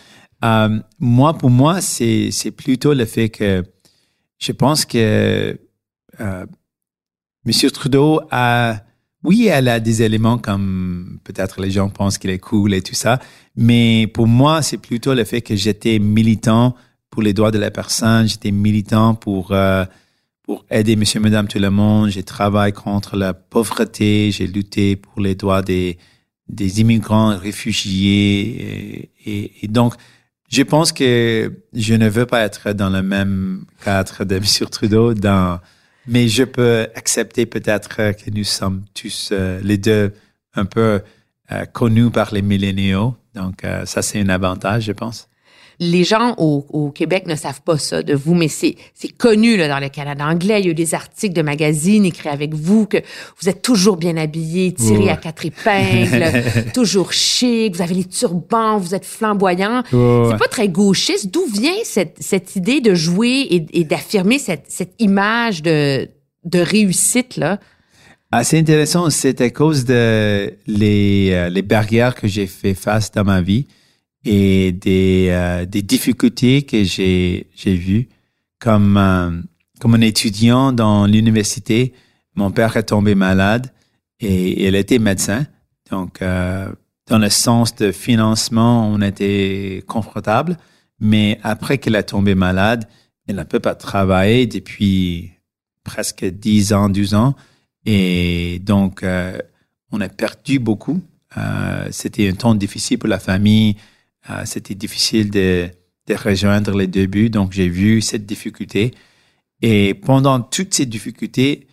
Euh, 0.43 0.79
moi, 0.99 1.37
pour 1.37 1.49
moi, 1.49 1.81
c'est 1.81 2.51
plutôt 2.55 2.93
le 2.93 3.05
fait 3.05 3.29
que 3.29 3.63
je 4.39 4.51
pense 4.51 4.85
que 4.85 5.59
euh, 6.19 6.45
M. 7.45 7.69
Trudeau 7.71 8.21
a, 8.31 8.81
oui, 9.23 9.47
elle 9.47 9.67
a 9.67 9.79
des 9.79 10.01
éléments 10.01 10.37
comme 10.37 11.19
peut-être 11.23 11.61
les 11.61 11.71
gens 11.71 11.89
pensent 11.89 12.17
qu'il 12.17 12.31
est 12.31 12.39
cool 12.39 12.73
et 12.73 12.81
tout 12.81 12.95
ça, 12.95 13.19
mais 13.55 14.07
pour 14.07 14.27
moi, 14.27 14.61
c'est 14.63 14.77
plutôt 14.77 15.13
le 15.13 15.23
fait 15.25 15.41
que 15.41 15.55
j'étais 15.55 15.99
militant 15.99 16.75
pour 17.11 17.21
les 17.21 17.33
droits 17.33 17.51
de 17.51 17.59
la 17.59 17.69
personne, 17.69 18.27
j'étais 18.27 18.51
militant 18.51 19.13
pour 19.13 19.51
euh, 19.51 19.85
aider 20.69 20.95
monsieur, 20.95 21.19
madame, 21.19 21.47
tout 21.47 21.59
le 21.59 21.69
monde. 21.69 22.09
J'ai 22.09 22.23
travaillé 22.23 22.71
contre 22.73 23.15
la 23.15 23.33
pauvreté. 23.33 24.31
J'ai 24.31 24.47
lutté 24.47 24.95
pour 24.95 25.21
les 25.21 25.35
droits 25.35 25.61
des, 25.61 25.97
des 26.47 26.81
immigrants 26.81 27.37
réfugiés. 27.37 29.11
Et, 29.25 29.67
donc, 29.67 29.95
je 30.49 30.63
pense 30.63 30.91
que 30.91 31.51
je 31.73 31.93
ne 31.93 32.09
veux 32.09 32.25
pas 32.25 32.41
être 32.41 32.73
dans 32.73 32.89
le 32.89 33.01
même 33.01 33.65
cadre 33.83 34.25
de 34.25 34.39
monsieur 34.43 34.65
Trudeau, 34.65 35.13
dans, 35.13 35.59
mais 36.07 36.27
je 36.27 36.43
peux 36.43 36.87
accepter 36.95 37.45
peut-être 37.45 37.89
que 38.13 38.29
nous 38.31 38.43
sommes 38.43 38.83
tous 38.93 39.29
euh, 39.31 39.59
les 39.63 39.77
deux 39.77 40.13
un 40.55 40.65
peu 40.65 41.01
euh, 41.51 41.65
connus 41.65 42.11
par 42.11 42.33
les 42.33 42.41
milléniaux. 42.41 43.15
Donc, 43.33 43.63
euh, 43.63 43.85
ça, 43.85 44.01
c'est 44.01 44.19
un 44.19 44.29
avantage, 44.29 44.83
je 44.85 44.91
pense 44.91 45.27
les 45.81 46.03
gens 46.03 46.35
au, 46.37 46.91
Québec 46.91 47.25
ne 47.25 47.33
savent 47.33 47.61
pas 47.63 47.79
ça 47.79 48.03
de 48.03 48.13
vous, 48.13 48.35
mais 48.35 48.47
c'est 48.47 48.75
connu 49.17 49.57
là, 49.57 49.67
dans 49.67 49.79
le 49.79 49.89
Canada 49.89 50.23
anglais. 50.25 50.59
Il 50.59 50.65
y 50.65 50.67
a 50.67 50.71
eu 50.71 50.75
des 50.75 50.93
articles 50.93 51.33
de 51.33 51.41
magazines 51.41 52.05
écrits 52.05 52.29
avec 52.29 52.53
vous 52.53 52.85
que 52.85 52.97
vous 53.41 53.49
êtes 53.49 53.63
toujours 53.63 53.97
bien 53.97 54.15
habillé, 54.15 54.73
tiré 54.73 55.09
à 55.09 55.17
quatre 55.17 55.43
épingles, 55.43 56.43
toujours 56.75 57.11
chic, 57.13 57.75
vous 57.75 57.81
avez 57.81 57.95
les 57.95 58.03
turbans, 58.03 58.77
vous 58.77 58.93
êtes 58.93 59.05
flamboyant. 59.05 59.81
c'est 59.89 60.37
pas 60.37 60.47
très 60.47 60.69
gauchiste. 60.69 61.33
D'où 61.33 61.47
vient 61.51 61.73
cette, 61.83 62.15
cette 62.19 62.55
idée 62.55 62.79
de 62.79 62.93
jouer 62.93 63.47
et, 63.73 63.83
d'affirmer 63.83 64.37
cette, 64.37 64.65
cette 64.67 64.93
image 64.99 65.63
de, 65.63 66.07
de 66.45 66.59
réussite 66.59 67.37
là? 67.37 67.59
Assez 68.31 68.59
intéressant, 68.59 69.09
c'est 69.09 69.41
à 69.41 69.49
cause 69.49 69.83
de 69.83 70.53
les, 70.67 71.31
euh, 71.31 71.49
les 71.49 71.63
barrières 71.63 72.13
que 72.13 72.27
j'ai 72.27 72.45
fait 72.45 72.75
face 72.75 73.11
dans 73.11 73.23
ma 73.23 73.41
vie 73.41 73.65
et 74.25 74.71
des, 74.71 75.27
euh, 75.31 75.65
des 75.65 75.81
difficultés 75.81 76.63
que 76.63 76.83
j'ai 76.83 77.47
j'ai 77.55 77.75
vues. 77.75 78.09
Comme 78.59 78.97
euh, 78.97 79.31
comme 79.79 79.95
un 79.95 80.01
étudiant 80.01 80.71
dans 80.71 81.05
l'université 81.07 81.93
mon 82.35 82.51
père 82.51 82.77
est 82.77 82.83
tombé 82.83 83.15
malade 83.15 83.71
et 84.19 84.67
il 84.67 84.75
était 84.75 84.99
médecin. 84.99 85.45
Donc 85.89 86.21
euh, 86.21 86.71
dans 87.07 87.17
le 87.17 87.29
sens 87.29 87.75
de 87.75 87.91
financement 87.91 88.87
on 88.87 89.01
était 89.01 89.83
confortable. 89.87 90.57
Mais 90.99 91.39
après 91.41 91.79
qu'il 91.79 91.95
a 91.95 92.03
tombé 92.03 92.35
malade 92.35 92.87
il 93.27 93.35
ne 93.35 93.43
peut 93.43 93.59
pas 93.59 93.75
travailler 93.75 94.45
depuis 94.45 95.31
presque 95.83 96.25
10 96.25 96.73
ans 96.73 96.89
12 96.89 97.15
ans. 97.15 97.35
Et 97.85 98.59
donc 98.63 99.03
on 99.91 100.01
a 100.01 100.09
perdu 100.09 100.59
beaucoup. 100.59 101.01
C'était 101.89 102.29
un 102.29 102.33
temps 102.33 102.53
difficile 102.53 102.99
pour 102.99 103.09
la 103.09 103.19
famille 103.19 103.77
euh, 104.29 104.43
c'était 104.45 104.75
difficile 104.75 105.31
de, 105.31 105.69
de, 106.07 106.15
rejoindre 106.15 106.77
les 106.77 106.87
débuts, 106.87 107.29
donc 107.29 107.51
j'ai 107.53 107.67
vu 107.67 108.01
cette 108.01 108.25
difficulté. 108.25 108.91
Et 109.61 109.93
pendant 109.93 110.39
toutes 110.39 110.73
ces 110.73 110.85
difficultés, 110.85 111.67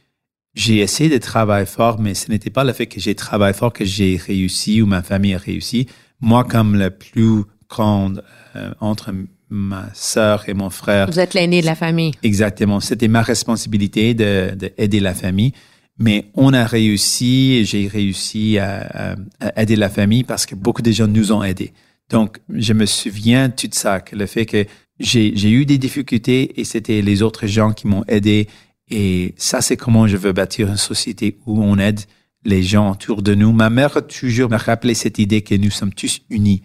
j'ai 0.55 0.79
essayé 0.79 1.11
de 1.11 1.19
travailler 1.19 1.67
fort, 1.67 2.01
mais 2.01 2.15
ce 2.15 2.31
n'était 2.31 2.51
pas 2.51 2.65
le 2.65 2.73
fait 2.73 2.87
que 2.87 3.01
j'ai 3.01 3.15
travaillé 3.15 3.55
fort 3.55 3.73
que 3.73 3.85
j'ai 3.85 4.17
réussi 4.17 4.83
ou 4.83 4.87
ma 4.87 5.03
famille 5.03 5.35
a 5.35 5.39
réussi. 5.39 5.87
Moi, 6.21 6.45
comme 6.45 6.77
le 6.77 6.91
plus 6.91 7.45
grand 7.69 8.13
euh, 8.57 8.73
entre 8.81 9.13
ma 9.51 9.89
sœur 9.95 10.49
et 10.49 10.55
mon 10.55 10.71
frère. 10.71 11.11
Vous 11.11 11.21
êtes 11.21 11.35
l'aîné 11.35 11.61
de 11.61 11.67
la 11.67 11.75
famille. 11.75 12.13
Exactement. 12.23 12.81
C'était 12.81 13.09
ma 13.09 13.23
responsabilité 13.23 14.15
de, 14.15 14.55
de, 14.55 14.73
aider 14.77 15.01
la 15.01 15.15
famille. 15.15 15.53
Mais 15.99 16.27
on 16.35 16.53
a 16.53 16.65
réussi, 16.65 17.65
j'ai 17.65 17.89
réussi 17.89 18.59
à, 18.59 19.17
à, 19.41 19.63
aider 19.63 19.75
la 19.77 19.89
famille 19.89 20.23
parce 20.23 20.47
que 20.47 20.55
beaucoup 20.55 20.83
de 20.83 20.91
gens 20.93 21.09
nous 21.09 21.33
ont 21.33 21.43
aidés. 21.43 21.73
Donc, 22.11 22.39
je 22.49 22.73
me 22.73 22.87
souviens 22.87 23.49
de 23.49 23.55
tout 23.55 23.69
ça, 23.73 24.01
que 24.01 24.17
le 24.17 24.27
fait 24.27 24.47
que 24.47 24.65
j'ai 24.99 25.51
eu 25.51 25.67
des 25.67 25.79
difficultés 25.79 26.61
et 26.61 26.65
c'était 26.65 27.03
les 27.03 27.23
autres 27.23 27.47
gens 27.47 27.73
qui 27.73 27.87
m'ont 27.87 28.05
aidé. 28.09 28.49
Et 28.91 29.35
ça, 29.37 29.61
c'est 29.61 29.77
comment 29.77 30.07
je 30.07 30.17
veux 30.17 30.33
bâtir 30.33 30.69
une 30.69 30.77
société 30.77 31.39
où 31.47 31.63
on 31.63 31.79
aide 31.79 32.01
les 32.45 32.63
gens 32.63 32.93
autour 32.93 33.23
de 33.23 33.35
nous. 33.35 33.53
Ma 33.53 33.71
mère 33.71 33.97
a 33.97 34.03
toujours 34.03 34.51
me 34.51 34.57
rappelé 34.57 34.95
cette 34.95 35.19
idée 35.19 35.43
que 35.43 35.55
nous 35.55 35.71
sommes 35.71 35.93
tous 35.93 36.21
unis. 36.31 36.63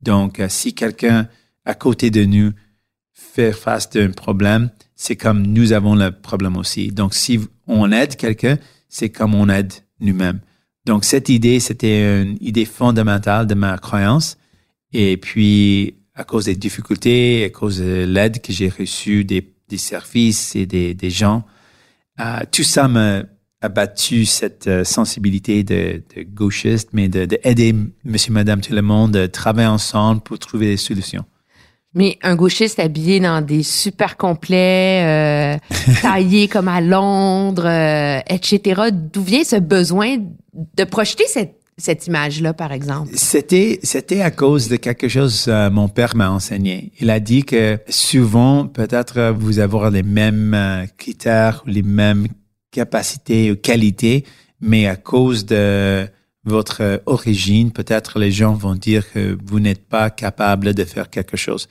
Donc, 0.00 0.40
euh, 0.40 0.48
si 0.48 0.74
quelqu'un 0.74 1.28
à 1.64 1.74
côté 1.74 2.10
de 2.10 2.24
nous 2.24 2.52
fait 3.12 3.52
face 3.52 3.90
d'un 3.90 4.10
problème, 4.10 4.70
c'est 4.94 5.16
comme 5.16 5.42
nous 5.42 5.72
avons 5.72 5.94
le 5.94 6.10
problème 6.10 6.56
aussi. 6.56 6.88
Donc, 6.92 7.14
si 7.14 7.40
on 7.66 7.92
aide 7.92 8.16
quelqu'un, 8.16 8.58
c'est 8.88 9.10
comme 9.10 9.34
on 9.34 9.48
aide 9.48 9.72
nous-mêmes. 10.00 10.40
Donc, 10.86 11.04
cette 11.04 11.28
idée, 11.28 11.60
c'était 11.60 12.22
une 12.22 12.38
idée 12.40 12.64
fondamentale 12.64 13.46
de 13.46 13.54
ma 13.54 13.76
croyance. 13.76 14.37
Et 14.92 15.16
puis, 15.16 15.94
à 16.14 16.24
cause 16.24 16.46
des 16.46 16.56
difficultés, 16.56 17.44
à 17.44 17.50
cause 17.50 17.78
de 17.78 18.04
l'aide 18.04 18.40
que 18.40 18.52
j'ai 18.52 18.68
reçue 18.68 19.24
des, 19.24 19.54
des, 19.68 19.78
services 19.78 20.56
et 20.56 20.66
des, 20.66 20.94
des 20.94 21.10
gens, 21.10 21.44
euh, 22.20 22.40
tout 22.50 22.64
ça 22.64 22.88
m'a 22.88 23.22
abattu 23.60 24.24
cette 24.24 24.68
euh, 24.68 24.84
sensibilité 24.84 25.64
de, 25.64 26.02
de, 26.14 26.22
gauchiste, 26.22 26.90
mais 26.92 27.08
de, 27.08 27.24
de, 27.26 27.38
aider 27.42 27.74
monsieur, 28.04 28.32
madame, 28.32 28.60
tout 28.60 28.72
le 28.72 28.82
monde, 28.82 29.12
de 29.12 29.26
travailler 29.26 29.68
ensemble 29.68 30.20
pour 30.20 30.38
trouver 30.38 30.66
des 30.66 30.76
solutions. 30.76 31.24
Mais 31.94 32.18
un 32.22 32.36
gauchiste 32.36 32.78
habillé 32.78 33.18
dans 33.18 33.44
des 33.44 33.62
super 33.62 34.16
complets, 34.16 35.56
euh, 35.56 35.58
taillés 36.02 36.46
comme 36.46 36.68
à 36.68 36.80
Londres, 36.80 37.66
euh, 37.66 38.20
etc. 38.28 38.90
D'où 38.92 39.22
vient 39.22 39.42
ce 39.42 39.56
besoin 39.56 40.18
de 40.52 40.84
projeter 40.84 41.24
cette 41.26 41.57
cette 41.78 42.06
image-là, 42.06 42.52
par 42.52 42.72
exemple? 42.72 43.12
C'était, 43.14 43.78
c'était 43.82 44.20
à 44.20 44.30
cause 44.30 44.68
de 44.68 44.76
quelque 44.76 45.08
chose 45.08 45.44
que 45.44 45.68
mon 45.70 45.88
père 45.88 46.16
m'a 46.16 46.30
enseigné. 46.30 46.92
Il 47.00 47.08
a 47.08 47.20
dit 47.20 47.44
que 47.44 47.78
souvent, 47.88 48.66
peut-être 48.66 49.32
vous 49.38 49.60
avez 49.60 49.90
les 49.90 50.02
mêmes 50.02 50.54
euh, 50.54 50.86
critères 50.96 51.62
ou 51.64 51.70
les 51.70 51.82
mêmes 51.82 52.26
capacités 52.72 53.52
ou 53.52 53.56
qualités, 53.56 54.24
mais 54.60 54.86
à 54.86 54.96
cause 54.96 55.46
de 55.46 56.06
votre 56.44 57.02
origine, 57.06 57.72
peut-être 57.72 58.18
les 58.18 58.32
gens 58.32 58.54
vont 58.54 58.74
dire 58.74 59.10
que 59.12 59.38
vous 59.44 59.60
n'êtes 59.60 59.86
pas 59.86 60.10
capable 60.10 60.74
de 60.74 60.84
faire 60.84 61.10
quelque 61.10 61.36
chose. 61.36 61.68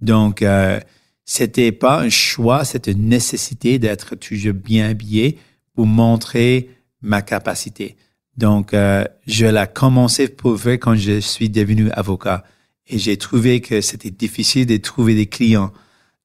Donc, 0.00 0.42
euh, 0.42 0.80
c'était 1.24 1.72
pas 1.72 2.00
un 2.00 2.08
choix, 2.08 2.64
c'était 2.64 2.92
une 2.92 3.08
nécessité 3.08 3.78
d'être 3.78 4.16
toujours 4.16 4.54
bien 4.54 4.90
habillé 4.90 5.38
pour 5.74 5.86
montrer 5.86 6.70
ma 7.02 7.22
capacité. 7.22 7.96
Donc, 8.36 8.74
euh, 8.74 9.04
je 9.26 9.46
l'ai 9.46 9.66
commencé 9.72 10.28
pour 10.28 10.54
vrai 10.54 10.78
quand 10.78 10.94
je 10.94 11.20
suis 11.20 11.50
devenu 11.50 11.90
avocat. 11.90 12.44
Et 12.86 12.98
j'ai 12.98 13.16
trouvé 13.16 13.60
que 13.60 13.80
c'était 13.80 14.10
difficile 14.10 14.66
de 14.66 14.76
trouver 14.76 15.14
des 15.14 15.26
clients. 15.26 15.72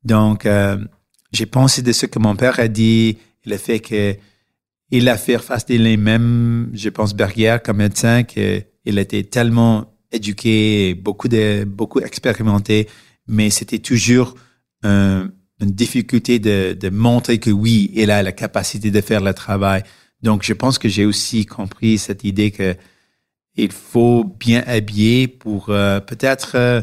Donc, 0.03 0.45
euh, 0.45 0.77
j'ai 1.31 1.45
pensé 1.45 1.81
de 1.81 1.91
ce 1.91 2.05
que 2.05 2.19
mon 2.19 2.35
père 2.35 2.59
a 2.59 2.67
dit, 2.67 3.17
le 3.45 3.57
fait 3.57 3.79
que 3.79 4.15
il 4.91 5.09
a 5.09 5.17
fait 5.17 5.39
face 5.39 5.65
des 5.65 5.77
les 5.79 5.97
mêmes, 5.97 6.69
je 6.73 6.89
pense, 6.89 7.15
barrières 7.15 7.61
comme 7.61 7.77
médecin, 7.77 8.23
qu'il 8.23 8.63
était 8.85 9.23
tellement 9.23 9.93
éduqué, 10.11 10.93
beaucoup 10.93 11.27
de, 11.27 11.63
beaucoup 11.65 11.99
expérimenté, 11.99 12.87
mais 13.27 13.49
c'était 13.49 13.79
toujours 13.79 14.35
une 14.83 15.31
difficulté 15.59 16.37
de, 16.37 16.77
de 16.79 16.89
montrer 16.89 17.39
que 17.39 17.49
oui, 17.49 17.89
il 17.95 18.11
a 18.11 18.21
la 18.21 18.31
capacité 18.31 18.91
de 18.91 19.01
faire 19.01 19.21
le 19.21 19.33
travail. 19.33 19.83
Donc, 20.25 20.41
je 20.43 20.53
pense 20.53 20.79
que 20.79 20.89
j'ai 20.89 21.05
aussi 21.05 21.45
compris 21.45 21.99
cette 21.99 22.23
idée 22.23 22.49
que 22.49 22.75
il 23.55 23.71
faut 23.71 24.23
bien 24.23 24.63
habiller 24.65 25.27
pour 25.27 25.69
euh, 25.69 25.99
peut-être 25.99 26.53
euh, 26.55 26.81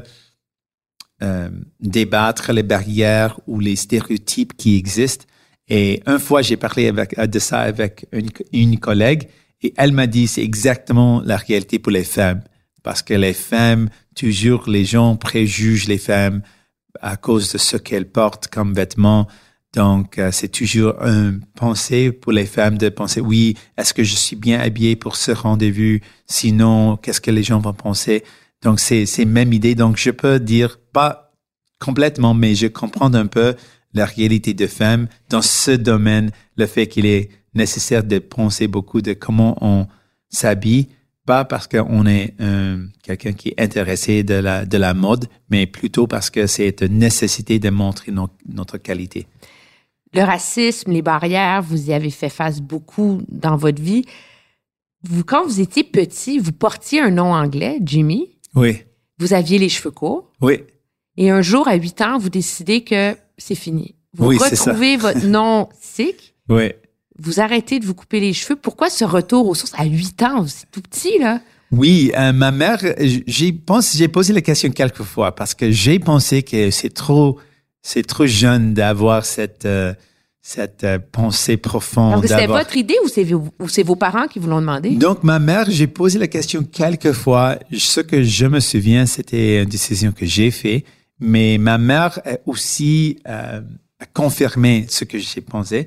euh, 1.22 1.50
débattre 1.80 2.52
les 2.52 2.62
barrières 2.62 3.38
ou 3.48 3.58
les 3.58 3.74
stéréotypes 3.74 4.56
qui 4.56 4.76
existent. 4.76 5.26
Et 5.68 6.02
une 6.06 6.20
fois, 6.20 6.40
j'ai 6.40 6.56
parlé 6.56 6.86
avec, 6.86 7.18
de 7.18 7.38
ça 7.40 7.60
avec 7.60 8.06
une, 8.12 8.30
une 8.52 8.78
collègue 8.78 9.28
et 9.60 9.74
elle 9.76 9.92
m'a 9.92 10.06
dit 10.06 10.28
c'est 10.28 10.44
exactement 10.44 11.20
la 11.24 11.36
réalité 11.36 11.80
pour 11.80 11.92
les 11.92 12.04
femmes. 12.04 12.42
Parce 12.84 13.02
que 13.02 13.14
les 13.14 13.34
femmes, 13.34 13.90
toujours 14.14 14.68
les 14.68 14.84
gens 14.84 15.16
préjugent 15.16 15.88
les 15.88 15.98
femmes 15.98 16.42
à 17.00 17.16
cause 17.16 17.52
de 17.52 17.58
ce 17.58 17.76
qu'elles 17.76 18.08
portent 18.08 18.46
comme 18.46 18.72
vêtements. 18.72 19.26
Donc, 19.74 20.18
euh, 20.18 20.30
c'est 20.32 20.48
toujours 20.48 20.94
un 21.00 21.38
pensée 21.54 22.12
pour 22.12 22.32
les 22.32 22.44
femmes 22.44 22.76
de 22.76 22.90
penser, 22.90 23.20
oui, 23.20 23.56
est-ce 23.78 23.94
que 23.94 24.04
je 24.04 24.14
suis 24.14 24.36
bien 24.36 24.60
habillée 24.60 24.96
pour 24.96 25.16
ce 25.16 25.32
rendez-vous? 25.32 25.98
Sinon, 26.26 26.98
qu'est-ce 26.98 27.22
que 27.22 27.30
les 27.30 27.42
gens 27.42 27.58
vont 27.58 27.72
penser? 27.72 28.22
Donc, 28.62 28.80
c'est, 28.80 29.06
c'est 29.06 29.24
même 29.24 29.52
idée. 29.52 29.74
Donc, 29.74 29.96
je 29.96 30.10
peux 30.10 30.38
dire, 30.38 30.78
pas 30.92 31.32
complètement, 31.80 32.34
mais 32.34 32.54
je 32.54 32.66
comprends 32.66 33.12
un 33.14 33.26
peu 33.26 33.54
la 33.94 34.04
réalité 34.04 34.52
de 34.52 34.66
femmes 34.66 35.08
dans 35.30 35.42
ce 35.42 35.70
domaine, 35.70 36.30
le 36.56 36.66
fait 36.66 36.86
qu'il 36.86 37.06
est 37.06 37.30
nécessaire 37.54 38.04
de 38.04 38.18
penser 38.18 38.68
beaucoup 38.68 39.00
de 39.00 39.14
comment 39.14 39.56
on 39.60 39.86
s'habille, 40.28 40.88
pas 41.26 41.44
parce 41.44 41.66
qu'on 41.66 42.06
est 42.06 42.34
euh, 42.40 42.84
quelqu'un 43.02 43.32
qui 43.32 43.50
est 43.50 43.60
intéressé 43.60 44.22
de 44.22 44.34
la, 44.34 44.66
de 44.66 44.76
la 44.76 44.92
mode, 44.92 45.26
mais 45.50 45.66
plutôt 45.66 46.06
parce 46.06 46.30
que 46.30 46.46
c'est 46.46 46.82
une 46.82 46.98
nécessité 46.98 47.58
de 47.58 47.70
montrer 47.70 48.12
notre 48.46 48.78
qualité 48.78 49.26
le 50.14 50.22
racisme, 50.22 50.92
les 50.92 51.02
barrières, 51.02 51.62
vous 51.62 51.90
y 51.90 51.92
avez 51.92 52.10
fait 52.10 52.28
face 52.28 52.60
beaucoup 52.60 53.22
dans 53.28 53.56
votre 53.56 53.80
vie. 53.80 54.04
Vous, 55.04 55.24
quand 55.24 55.44
vous 55.44 55.60
étiez 55.60 55.84
petit, 55.84 56.38
vous 56.38 56.52
portiez 56.52 57.00
un 57.00 57.10
nom 57.10 57.32
anglais, 57.32 57.78
Jimmy. 57.82 58.28
Oui. 58.54 58.82
Vous 59.18 59.32
aviez 59.32 59.58
les 59.58 59.68
cheveux 59.68 59.90
courts. 59.90 60.30
Oui. 60.40 60.60
Et 61.16 61.30
un 61.30 61.42
jour, 61.42 61.68
à 61.68 61.74
8 61.74 62.00
ans, 62.02 62.18
vous 62.18 62.30
décidez 62.30 62.82
que 62.82 63.16
c'est 63.38 63.54
fini. 63.54 63.94
Vous 64.14 64.26
oui, 64.28 64.38
retrouvez 64.38 64.96
votre 64.96 65.26
nom 65.26 65.68
sikh. 65.80 66.34
Oui. 66.48 66.72
Vous 67.18 67.40
arrêtez 67.40 67.78
de 67.78 67.86
vous 67.86 67.94
couper 67.94 68.20
les 68.20 68.32
cheveux. 68.32 68.56
Pourquoi 68.56 68.90
ce 68.90 69.04
retour 69.04 69.48
aux 69.48 69.54
sources 69.54 69.74
à 69.76 69.84
8 69.84 70.22
ans? 70.22 70.46
C'est 70.46 70.70
tout 70.70 70.82
petit, 70.82 71.18
là. 71.18 71.40
Oui, 71.70 72.12
euh, 72.18 72.32
ma 72.32 72.50
mère, 72.50 72.80
j'ai 72.98 73.24
j'ai 73.26 74.08
posé 74.08 74.32
la 74.34 74.42
question 74.42 74.70
quelques 74.70 75.02
fois 75.02 75.34
parce 75.34 75.54
que 75.54 75.70
j'ai 75.70 75.98
pensé 75.98 76.42
que 76.42 76.70
c'est 76.70 76.92
trop, 76.92 77.38
c'est 77.82 78.06
trop 78.06 78.26
jeune 78.26 78.74
d'avoir 78.74 79.24
cette 79.24 79.66
euh, 79.66 79.92
cette 80.40 80.82
euh, 80.82 80.98
pensée 80.98 81.56
profonde. 81.56 82.14
Donc, 82.14 82.26
c'était 82.26 82.48
votre 82.48 82.76
idée 82.76 82.96
ou 83.04 83.08
c'est 83.08 83.22
vos, 83.22 83.48
c'est 83.68 83.84
vos 83.84 83.94
parents 83.94 84.26
qui 84.26 84.40
vous 84.40 84.48
l'ont 84.48 84.60
demandé? 84.60 84.90
Donc, 84.90 85.22
ma 85.22 85.38
mère, 85.38 85.70
j'ai 85.70 85.86
posé 85.86 86.18
la 86.18 86.26
question 86.26 86.64
quelques 86.64 87.12
fois. 87.12 87.58
Ce 87.76 88.00
que 88.00 88.24
je 88.24 88.46
me 88.46 88.58
souviens, 88.58 89.06
c'était 89.06 89.62
une 89.62 89.68
décision 89.68 90.10
que 90.10 90.26
j'ai 90.26 90.50
faite. 90.50 90.84
Mais 91.20 91.58
ma 91.58 91.78
mère 91.78 92.18
a 92.24 92.38
aussi 92.46 93.20
euh, 93.28 93.60
a 94.00 94.06
confirmé 94.12 94.86
ce 94.88 95.04
que 95.04 95.18
j'ai 95.18 95.40
pensé. 95.40 95.86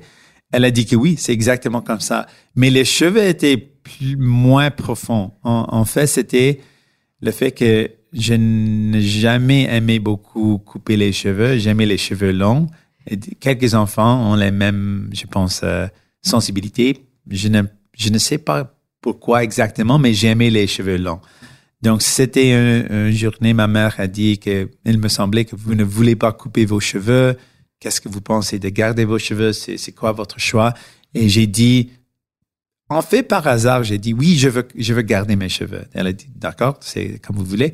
Elle 0.50 0.64
a 0.64 0.70
dit 0.70 0.86
que 0.86 0.96
oui, 0.96 1.16
c'est 1.18 1.32
exactement 1.32 1.82
comme 1.82 2.00
ça. 2.00 2.26
Mais 2.54 2.70
les 2.70 2.86
cheveux 2.86 3.24
étaient 3.24 3.58
plus, 3.58 4.16
moins 4.16 4.70
profonds. 4.70 5.32
En, 5.42 5.66
en 5.68 5.84
fait, 5.84 6.06
c'était 6.06 6.60
le 7.20 7.30
fait 7.30 7.52
que 7.52 7.90
je 8.18 8.34
n'ai 8.34 9.02
jamais 9.02 9.64
aimé 9.64 9.98
beaucoup 9.98 10.58
couper 10.58 10.96
les 10.96 11.12
cheveux. 11.12 11.58
J'aimais 11.58 11.86
les 11.86 11.98
cheveux 11.98 12.32
longs 12.32 12.68
quelques 13.40 13.74
enfants 13.74 14.32
ont 14.32 14.34
les 14.34 14.50
mêmes, 14.50 15.10
je 15.12 15.26
pense, 15.26 15.60
euh, 15.62 15.86
sensibilités. 16.22 17.06
Je 17.30 17.48
ne, 17.48 18.18
sais 18.18 18.38
pas 18.38 18.74
pourquoi 19.00 19.44
exactement, 19.44 19.98
mais 19.98 20.12
j'aimais 20.12 20.50
les 20.50 20.66
cheveux 20.66 20.96
longs. 20.96 21.20
Donc, 21.82 22.02
c'était 22.02 22.52
une, 22.52 23.10
journée, 23.12 23.52
ma 23.52 23.66
mère 23.66 23.94
a 23.98 24.06
dit 24.06 24.38
que 24.38 24.68
il 24.84 24.98
me 24.98 25.08
semblait 25.08 25.44
que 25.44 25.54
vous 25.54 25.74
ne 25.74 25.84
voulez 25.84 26.16
pas 26.16 26.32
couper 26.32 26.64
vos 26.64 26.80
cheveux. 26.80 27.36
Qu'est-ce 27.78 28.00
que 28.00 28.08
vous 28.08 28.20
pensez 28.20 28.58
de 28.58 28.68
garder 28.70 29.04
vos 29.04 29.18
cheveux? 29.18 29.52
C'est 29.52 29.92
quoi 29.92 30.12
votre 30.12 30.40
choix? 30.40 30.72
Et 31.14 31.28
j'ai 31.28 31.46
dit, 31.46 31.90
en 32.88 33.02
fait, 33.02 33.22
par 33.22 33.46
hasard, 33.46 33.84
j'ai 33.84 33.98
dit, 33.98 34.14
oui, 34.14 34.36
je 34.36 34.48
veux, 34.48 34.66
je 34.76 34.94
veux 34.94 35.02
garder 35.02 35.36
mes 35.36 35.48
cheveux. 35.48 35.84
Elle 35.92 36.06
a 36.06 36.12
dit, 36.12 36.28
d'accord, 36.34 36.78
c'est 36.80 37.20
comme 37.20 37.36
vous 37.36 37.44
voulez. 37.44 37.72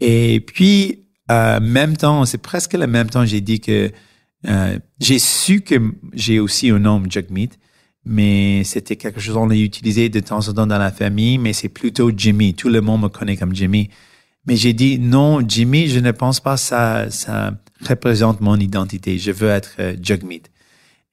Et 0.00 0.40
puis, 0.40 1.06
en 1.28 1.60
même 1.60 1.96
temps, 1.96 2.24
c'est 2.24 2.38
presque 2.38 2.74
le 2.74 2.86
même 2.86 3.08
temps, 3.08 3.24
j'ai 3.24 3.40
dit 3.40 3.60
que 3.60 3.90
euh, 4.46 4.78
j'ai 5.00 5.18
su 5.18 5.62
que 5.62 5.76
j'ai 6.12 6.38
aussi 6.38 6.70
un 6.70 6.78
nom 6.78 7.02
Jagmeet, 7.08 7.50
mais 8.04 8.62
c'était 8.64 8.96
quelque 8.96 9.20
chose 9.20 9.34
qu'on 9.34 9.50
a 9.50 9.54
utilisé 9.54 10.08
de 10.08 10.20
temps 10.20 10.46
en 10.46 10.52
temps 10.52 10.66
dans 10.66 10.78
la 10.78 10.92
famille, 10.92 11.38
mais 11.38 11.52
c'est 11.52 11.70
plutôt 11.70 12.10
Jimmy. 12.14 12.54
Tout 12.54 12.68
le 12.68 12.80
monde 12.80 13.02
me 13.02 13.08
connaît 13.08 13.36
comme 13.36 13.54
Jimmy. 13.54 13.88
Mais 14.46 14.56
j'ai 14.56 14.74
dit 14.74 14.98
non, 14.98 15.40
Jimmy, 15.46 15.88
je 15.88 16.00
ne 16.00 16.10
pense 16.10 16.40
pas 16.40 16.58
ça 16.58 17.10
ça 17.10 17.54
représente 17.88 18.42
mon 18.42 18.56
identité. 18.56 19.18
Je 19.18 19.30
veux 19.30 19.48
être 19.48 19.76
euh. 19.78 19.96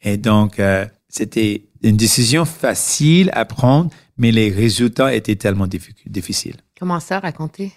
Et 0.01 0.17
donc 0.17 0.59
euh, 0.59 0.85
c'était 1.07 1.69
une 1.81 1.95
décision 1.95 2.43
facile 2.43 3.29
à 3.33 3.45
prendre, 3.45 3.89
mais 4.17 4.31
les 4.31 4.49
résultats 4.49 5.15
étaient 5.15 5.37
tellement 5.37 5.67
difficiles. 5.67 6.57
Comment 6.77 6.99
ça, 6.99 7.19
raconter? 7.19 7.71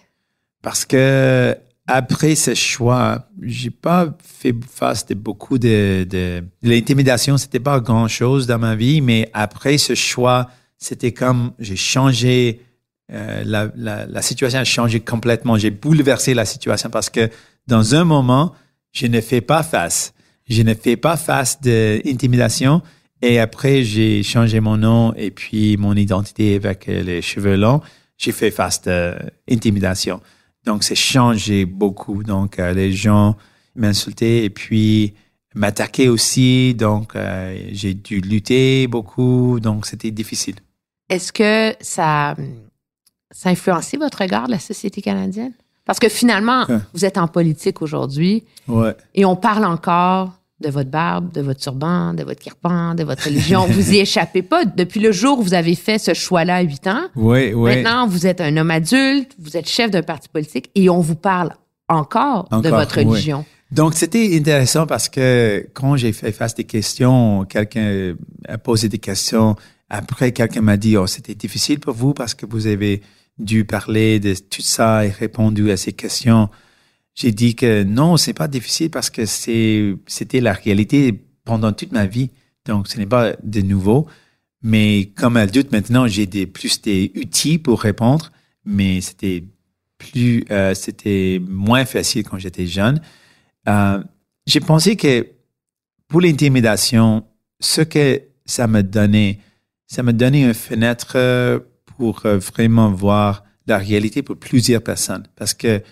Parce 0.64 0.86
que 0.86 1.54
après 1.86 2.34
ce 2.34 2.54
choix, 2.54 3.28
j'ai 3.42 3.68
pas 3.68 4.16
fait 4.24 4.54
face 4.66 5.04
de 5.04 5.12
beaucoup 5.12 5.58
de, 5.58 6.06
de... 6.08 6.42
l'intimidation. 6.62 7.36
C'était 7.36 7.60
pas 7.60 7.80
grand 7.80 8.08
chose 8.08 8.46
dans 8.46 8.58
ma 8.58 8.74
vie, 8.74 9.02
mais 9.02 9.28
après 9.34 9.76
ce 9.76 9.94
choix, 9.94 10.48
c'était 10.78 11.12
comme 11.12 11.52
j'ai 11.58 11.76
changé. 11.76 12.62
Euh, 13.12 13.42
la, 13.44 13.70
la, 13.76 14.06
la, 14.06 14.22
situation 14.22 14.58
a 14.58 14.64
changé 14.64 15.00
complètement. 15.00 15.58
J'ai 15.58 15.70
bouleversé 15.70 16.32
la 16.32 16.46
situation 16.46 16.88
parce 16.88 17.10
que 17.10 17.28
dans 17.66 17.94
un 17.94 18.04
moment, 18.04 18.54
je 18.92 19.06
ne 19.06 19.20
fais 19.20 19.42
pas 19.42 19.62
face. 19.62 20.14
Je 20.48 20.62
ne 20.62 20.72
fais 20.72 20.96
pas 20.96 21.18
face 21.18 21.60
de 21.60 22.00
intimidation. 22.06 22.80
Et 23.20 23.38
après, 23.38 23.82
j'ai 23.82 24.22
changé 24.22 24.60
mon 24.60 24.78
nom 24.78 25.12
et 25.14 25.30
puis 25.30 25.76
mon 25.76 25.94
identité 25.94 26.54
avec 26.54 26.86
les 26.86 27.20
cheveux 27.20 27.56
longs. 27.56 27.82
J'ai 28.16 28.32
fait 28.32 28.50
face 28.50 28.80
de 28.80 29.14
intimidation. 29.50 30.22
Donc, 30.64 30.84
c'est 30.84 30.94
changé 30.94 31.64
beaucoup. 31.64 32.22
Donc, 32.22 32.58
euh, 32.58 32.72
les 32.72 32.92
gens 32.92 33.36
m'insultaient 33.74 34.44
et 34.44 34.50
puis 34.50 35.14
m'attaquaient 35.54 36.08
aussi. 36.08 36.74
Donc, 36.74 37.16
euh, 37.16 37.56
j'ai 37.72 37.94
dû 37.94 38.20
lutter 38.20 38.86
beaucoup. 38.86 39.60
Donc, 39.60 39.86
c'était 39.86 40.10
difficile. 40.10 40.56
Est-ce 41.08 41.32
que 41.32 41.74
ça, 41.80 42.34
ça 43.30 43.48
a 43.48 43.52
influencé 43.52 43.96
votre 43.96 44.22
regard 44.22 44.46
de 44.46 44.52
la 44.52 44.58
société 44.58 45.02
canadienne? 45.02 45.52
Parce 45.84 45.98
que 45.98 46.08
finalement, 46.08 46.66
vous 46.94 47.04
êtes 47.04 47.18
en 47.18 47.28
politique 47.28 47.82
aujourd'hui. 47.82 48.44
Ouais. 48.68 48.96
Et 49.14 49.26
on 49.26 49.36
parle 49.36 49.66
encore 49.66 50.32
de 50.64 50.70
votre 50.70 50.90
barbe, 50.90 51.32
de 51.32 51.40
votre 51.40 51.60
turban, 51.60 52.14
de 52.14 52.24
votre 52.24 52.40
kirpan, 52.40 52.94
de 52.94 53.04
votre 53.04 53.24
religion. 53.24 53.66
vous 53.68 53.92
y 53.92 53.98
échappez 53.98 54.42
pas. 54.42 54.64
Depuis 54.64 55.00
le 55.00 55.12
jour 55.12 55.38
où 55.38 55.42
vous 55.42 55.54
avez 55.54 55.74
fait 55.74 55.98
ce 55.98 56.14
choix-là 56.14 56.56
à 56.56 56.62
8 56.62 56.86
ans, 56.86 57.02
oui, 57.16 57.52
oui. 57.52 57.74
maintenant, 57.74 58.06
vous 58.06 58.26
êtes 58.26 58.40
un 58.40 58.56
homme 58.56 58.70
adulte, 58.70 59.32
vous 59.38 59.56
êtes 59.56 59.68
chef 59.68 59.90
d'un 59.90 60.02
parti 60.02 60.28
politique 60.28 60.70
et 60.74 60.88
on 60.88 61.00
vous 61.00 61.16
parle 61.16 61.50
encore, 61.88 62.48
de 62.50 62.68
votre 62.68 62.98
religion. 62.98 63.44
Donc, 63.70 63.94
c'était 63.94 64.36
intéressant 64.36 64.86
parce 64.86 65.08
que 65.08 65.68
quand 65.74 65.96
j'ai 65.96 66.12
fait 66.12 66.32
face 66.32 66.54
des 66.54 66.64
questions, 66.64 67.44
quelqu'un 67.44 68.14
a 68.48 68.56
posé 68.56 68.88
des 68.88 68.98
questions. 68.98 69.56
Après, 69.90 70.32
quelqu'un 70.32 70.62
m'a 70.62 70.76
dit, 70.76 70.96
oh, 70.96 71.06
c'était 71.06 71.34
difficile 71.34 71.80
pour 71.80 71.94
vous 71.94 72.14
parce 72.14 72.34
que 72.34 72.46
vous 72.46 72.66
avez 72.66 73.02
dû 73.38 73.64
parler 73.64 74.20
de 74.20 74.34
tout 74.34 74.62
ça 74.62 75.04
et 75.04 75.10
répondu 75.10 75.70
à 75.70 75.76
ces 75.76 75.92
questions 75.92 76.48
j'ai 77.14 77.30
dit 77.30 77.54
que 77.54 77.84
non, 77.84 78.16
c'est 78.16 78.32
pas 78.32 78.48
difficile 78.48 78.90
parce 78.90 79.08
que 79.08 79.24
c'est, 79.24 79.94
c'était 80.06 80.40
la 80.40 80.52
réalité 80.52 81.24
pendant 81.44 81.72
toute 81.72 81.92
ma 81.92 82.06
vie. 82.06 82.30
Donc, 82.66 82.88
ce 82.88 82.98
n'est 82.98 83.06
pas 83.06 83.34
de 83.42 83.60
nouveau. 83.60 84.06
Mais 84.62 85.12
comme 85.14 85.36
adulte, 85.36 85.70
maintenant, 85.72 86.06
j'ai 86.08 86.26
des, 86.26 86.46
plus 86.46 86.80
des 86.80 87.12
outils 87.16 87.58
pour 87.58 87.82
répondre, 87.82 88.32
mais 88.64 89.00
c'était 89.00 89.44
plus, 89.98 90.44
euh, 90.50 90.74
c'était 90.74 91.40
moins 91.46 91.84
facile 91.84 92.24
quand 92.24 92.38
j'étais 92.38 92.66
jeune. 92.66 93.00
Euh, 93.68 94.02
j'ai 94.46 94.60
pensé 94.60 94.96
que 94.96 95.28
pour 96.08 96.20
l'intimidation, 96.20 97.24
ce 97.60 97.82
que 97.82 98.22
ça 98.44 98.66
me 98.66 98.82
donnait, 98.82 99.38
ça 99.86 100.02
me 100.02 100.12
donnait 100.12 100.42
une 100.42 100.54
fenêtre 100.54 101.62
pour 101.84 102.20
vraiment 102.20 102.90
voir 102.90 103.44
la 103.66 103.78
réalité 103.78 104.22
pour 104.22 104.36
plusieurs 104.36 104.82
personnes. 104.82 105.24
Parce 105.36 105.54
que 105.54 105.82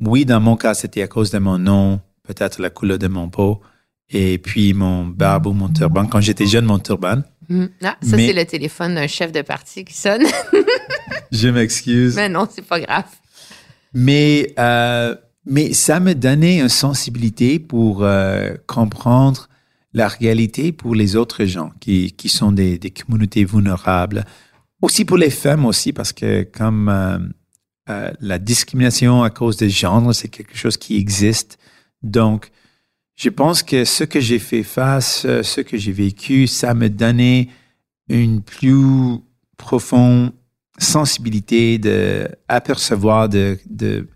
oui, 0.00 0.24
dans 0.24 0.40
mon 0.40 0.56
cas, 0.56 0.74
c'était 0.74 1.02
à 1.02 1.08
cause 1.08 1.30
de 1.30 1.38
mon 1.38 1.58
nom, 1.58 2.00
peut-être 2.22 2.60
la 2.60 2.70
couleur 2.70 2.98
de 2.98 3.08
mon 3.08 3.28
peau. 3.28 3.60
Et 4.08 4.38
puis 4.38 4.72
mon 4.72 5.04
barbe 5.04 5.46
ou 5.46 5.52
mon 5.52 5.68
turban. 5.68 6.06
Quand 6.06 6.20
j'étais 6.20 6.46
jeune, 6.46 6.64
mon 6.64 6.78
turban. 6.78 7.22
Hmm. 7.48 7.66
Ah, 7.82 7.96
ça, 8.02 8.16
c'est 8.16 8.32
le 8.32 8.44
téléphone 8.44 8.94
d'un 8.94 9.06
chef 9.06 9.32
de 9.32 9.42
parti 9.42 9.84
qui 9.84 9.94
sonne. 9.94 10.22
Je 11.32 11.48
m'excuse. 11.48 12.14
Mais 12.14 12.28
non, 12.28 12.46
c'est 12.50 12.64
pas 12.64 12.80
grave. 12.80 13.06
Mais, 13.94 14.52
euh, 14.58 15.14
mais 15.44 15.72
ça 15.72 16.00
me 16.00 16.14
donnait 16.14 16.60
une 16.60 16.68
sensibilité 16.68 17.58
pour 17.58 18.04
euh, 18.04 18.54
comprendre 18.66 19.48
la 19.92 20.08
réalité 20.08 20.72
pour 20.72 20.94
les 20.94 21.16
autres 21.16 21.44
gens 21.46 21.72
qui, 21.80 22.12
qui 22.12 22.28
sont 22.28 22.52
des, 22.52 22.78
des 22.78 22.90
communautés 22.90 23.44
vulnérables. 23.44 24.24
Aussi 24.82 25.04
pour 25.04 25.16
les 25.16 25.30
femmes 25.30 25.64
aussi, 25.64 25.92
parce 25.92 26.12
que 26.12 26.42
comme 26.42 26.88
euh, 26.88 27.18
euh, 27.88 28.10
la 28.20 28.38
discrimination 28.38 29.22
à 29.22 29.30
cause 29.30 29.56
des 29.56 29.70
genres, 29.70 30.14
c'est 30.14 30.28
quelque 30.28 30.56
chose 30.56 30.76
qui 30.76 30.96
existe. 30.96 31.58
Donc, 32.02 32.50
je 33.14 33.28
pense 33.28 33.62
que 33.62 33.84
ce 33.84 34.04
que 34.04 34.20
j'ai 34.20 34.38
fait 34.38 34.62
face, 34.62 35.24
euh, 35.24 35.42
ce 35.42 35.60
que 35.60 35.76
j'ai 35.76 35.92
vécu, 35.92 36.46
ça 36.48 36.74
me 36.74 36.90
donnait 36.90 37.48
une 38.08 38.42
plus 38.42 39.20
profonde 39.56 40.32
sensibilité 40.78 41.78
de 41.78 42.28
apercevoir, 42.48 43.28
de, 43.28 43.58
de 43.70 44.08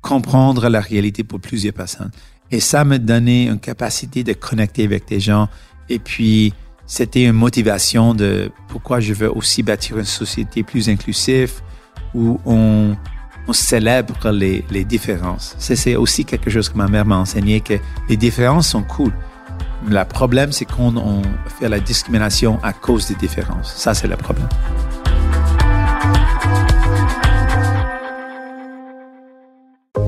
comprendre 0.00 0.68
la 0.68 0.80
réalité 0.80 1.22
pour 1.22 1.40
plusieurs 1.40 1.74
personnes. 1.74 2.10
Et 2.50 2.58
ça 2.58 2.84
me 2.84 2.98
donnait 2.98 3.46
une 3.46 3.60
capacité 3.60 4.24
de 4.24 4.32
connecter 4.32 4.84
avec 4.84 5.06
des 5.06 5.20
gens. 5.20 5.48
Et 5.88 5.98
puis, 5.98 6.52
c'était 6.86 7.24
une 7.24 7.32
motivation 7.32 8.14
de 8.14 8.50
pourquoi 8.68 8.98
je 8.98 9.12
veux 9.12 9.30
aussi 9.30 9.62
bâtir 9.62 9.98
une 9.98 10.04
société 10.04 10.62
plus 10.62 10.88
inclusive 10.88 11.60
où 12.14 12.40
on, 12.44 12.96
célèbre 13.52 14.30
les, 14.30 14.84
différences. 14.84 15.56
C'est 15.58 15.96
aussi 15.96 16.24
quelque 16.24 16.50
chose 16.50 16.68
que 16.68 16.78
ma 16.78 16.86
mère 16.86 17.04
m'a 17.04 17.16
enseigné, 17.16 17.60
que 17.60 17.74
les 18.08 18.16
différences 18.16 18.68
sont 18.68 18.84
cool. 18.84 19.12
Le 19.88 20.04
problème, 20.04 20.52
c'est 20.52 20.66
qu'on 20.66 20.96
on 20.96 21.22
fait 21.58 21.68
la 21.68 21.80
discrimination 21.80 22.60
à 22.62 22.72
cause 22.72 23.08
des 23.08 23.16
différences. 23.16 23.74
Ça, 23.74 23.92
c'est 23.92 24.06
le 24.06 24.16
problème. 24.16 24.46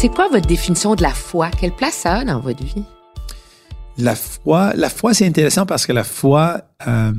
C'est 0.00 0.08
quoi 0.08 0.28
votre 0.30 0.46
définition 0.46 0.94
de 0.94 1.02
la 1.02 1.12
foi? 1.12 1.50
Quelle 1.50 1.76
place 1.76 1.92
ça 1.92 2.20
a 2.20 2.24
dans 2.24 2.40
votre 2.40 2.64
vie? 2.64 2.84
La 3.98 4.14
foi, 4.14 4.72
la 4.74 4.88
foi, 4.88 5.12
c'est 5.12 5.26
intéressant 5.26 5.66
parce 5.66 5.84
que 5.84 5.92
la 5.92 6.04
foi, 6.04 6.62
euh, 6.88 7.12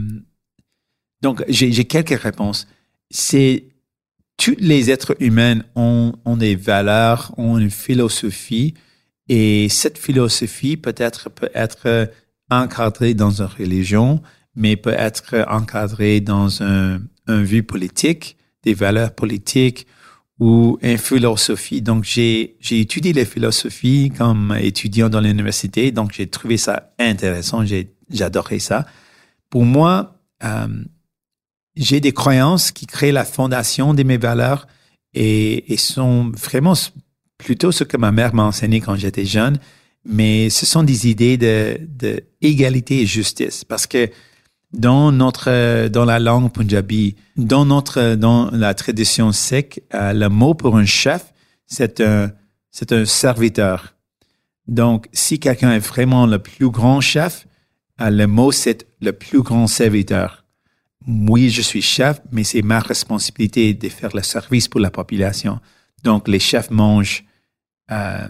donc 1.21 1.43
j'ai 1.47 1.85
quelques 1.85 2.19
réponses. 2.19 2.67
C'est 3.11 3.65
tous 4.35 4.55
les 4.57 4.89
êtres 4.89 5.15
humains 5.19 5.59
ont, 5.75 6.13
ont 6.25 6.37
des 6.37 6.55
valeurs, 6.55 7.35
ont 7.37 7.59
une 7.59 7.69
philosophie, 7.69 8.73
et 9.29 9.69
cette 9.69 9.99
philosophie 9.99 10.75
peut-être 10.75 11.29
peut 11.29 11.51
être 11.53 12.09
encadrée 12.49 13.13
dans 13.13 13.43
une 13.43 13.47
religion, 13.59 14.23
mais 14.55 14.75
peut 14.75 14.95
être 14.97 15.45
encadrée 15.47 16.19
dans 16.19 16.63
un, 16.63 16.99
un 17.27 17.43
vue 17.43 17.61
politique, 17.61 18.37
des 18.63 18.73
valeurs 18.73 19.13
politiques 19.13 19.85
ou 20.41 20.79
une 20.81 20.97
philosophie. 20.97 21.83
Donc, 21.83 22.03
j'ai, 22.03 22.57
étudié 22.71 23.13
les 23.13 23.25
philosophies 23.25 24.11
comme 24.17 24.57
étudiant 24.59 25.07
dans 25.07 25.21
l'université, 25.21 25.91
donc 25.91 26.13
j'ai 26.13 26.25
trouvé 26.25 26.57
ça 26.57 26.91
intéressant, 26.97 27.63
j'ai, 27.63 27.93
j'adorais 28.09 28.57
ça. 28.57 28.87
Pour 29.51 29.65
moi, 29.65 30.15
euh, 30.43 30.67
j'ai 31.75 31.99
des 31.99 32.11
croyances 32.11 32.71
qui 32.71 32.87
créent 32.87 33.11
la 33.11 33.23
fondation 33.23 33.93
de 33.93 34.01
mes 34.01 34.17
valeurs 34.17 34.67
et, 35.13 35.71
et 35.71 35.77
sont 35.77 36.31
vraiment 36.35 36.73
plutôt 37.37 37.71
ce 37.71 37.83
que 37.83 37.97
ma 37.97 38.11
mère 38.11 38.33
m'a 38.33 38.43
enseigné 38.43 38.81
quand 38.81 38.95
j'étais 38.95 39.25
jeune, 39.25 39.59
mais 40.05 40.49
ce 40.49 40.65
sont 40.65 40.81
des 40.81 41.07
idées 41.07 41.37
de, 41.37 41.77
de 41.87 42.23
égalité 42.41 43.01
et 43.01 43.05
justice 43.05 43.63
parce 43.63 43.85
que 43.85 44.09
dans 44.73 45.11
notre 45.11 45.87
dans 45.89 46.05
la 46.05 46.19
langue 46.19 46.51
punjabi, 46.51 47.15
dans 47.37 47.65
notre 47.65 48.15
dans 48.15 48.49
la 48.51 48.73
tradition 48.73 49.31
sikh, 49.31 49.81
euh, 49.93 50.13
le 50.13 50.29
mot 50.29 50.53
pour 50.53 50.77
un 50.77 50.85
chef, 50.85 51.33
c'est 51.65 52.01
un 52.01 52.31
c'est 52.71 52.91
un 52.93 53.05
serviteur. 53.05 53.95
Donc, 54.67 55.07
si 55.11 55.39
quelqu'un 55.39 55.73
est 55.73 55.79
vraiment 55.79 56.25
le 56.25 56.39
plus 56.39 56.69
grand 56.69 57.01
chef, 57.01 57.47
euh, 57.99 58.09
le 58.09 58.27
mot 58.27 58.51
c'est 58.51 58.87
le 59.01 59.11
plus 59.11 59.41
grand 59.41 59.67
serviteur. 59.67 60.45
Oui, 61.07 61.49
je 61.49 61.61
suis 61.61 61.81
chef, 61.81 62.21
mais 62.31 62.43
c'est 62.43 62.61
ma 62.61 62.79
responsabilité 62.79 63.73
de 63.73 63.89
faire 63.89 64.15
le 64.15 64.21
service 64.21 64.67
pour 64.67 64.79
la 64.79 64.91
population. 64.91 65.59
Donc, 66.03 66.27
les 66.27 66.39
chefs 66.39 66.69
mangent 66.69 67.25
euh, 67.91 68.27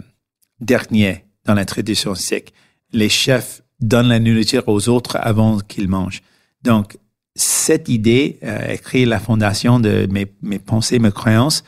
dernier 0.60 1.24
dans 1.44 1.54
la 1.54 1.66
tradition 1.66 2.14
sikh. 2.14 2.52
Les 2.92 3.10
chefs 3.10 3.62
donnent 3.80 4.08
la 4.08 4.18
nourriture 4.18 4.64
aux 4.68 4.88
autres 4.88 5.18
avant 5.20 5.58
qu'ils 5.58 5.88
mangent. 5.88 6.22
Donc, 6.62 6.98
cette 7.34 7.88
idée 7.88 8.38
euh, 8.42 8.76
créé 8.76 9.06
la 9.06 9.18
fondation 9.18 9.80
de 9.80 10.06
mes, 10.10 10.26
mes 10.42 10.58
pensées, 10.58 10.98
mes 10.98 11.12
croyances. 11.12 11.64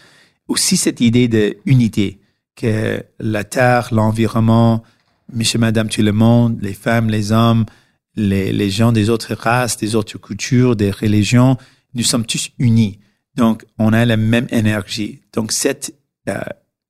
Aussi 0.49 0.77
cette 0.77 1.01
idée 1.01 1.27
de 1.27 1.57
unité, 1.65 2.21
que 2.55 3.03
la 3.19 3.45
terre, 3.45 3.89
l'environnement, 3.93 4.83
monsieur, 5.33 5.59
madame, 5.59 5.89
tout 5.89 6.03
le 6.03 6.13
monde, 6.13 6.59
les 6.61 6.75
femmes, 6.75 7.09
les 7.09 7.33
hommes, 7.33 7.65
les, 8.15 8.53
les 8.53 8.71
gens 8.71 8.93
des 8.93 9.11
autres 9.11 9.35
races, 9.35 9.77
des 9.79 9.95
autres 9.95 10.19
cultures, 10.19 10.77
des 10.77 10.91
religions, 10.91 11.57
nous 11.95 12.05
sommes 12.05 12.27
tous 12.27 12.51
unis. 12.59 12.99
Donc, 13.35 13.65
on 13.79 13.93
a 13.93 14.05
la 14.05 14.17
même 14.17 14.47
énergie. 14.51 15.21
Donc, 15.33 15.51
cette 15.51 15.95
euh, 16.29 16.39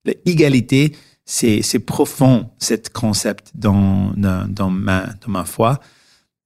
l'égalité, 0.05 0.95
c'est 1.25 1.63
c'est 1.63 1.79
profond, 1.79 2.51
cet 2.59 2.93
concept 2.93 3.53
dans, 3.55 4.13
dans, 4.17 4.47
dans, 4.51 4.71
ma, 4.71 5.07
dans 5.25 5.31
ma 5.31 5.45
foi. 5.45 5.81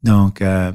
Donc, 0.02 0.42
euh, 0.42 0.72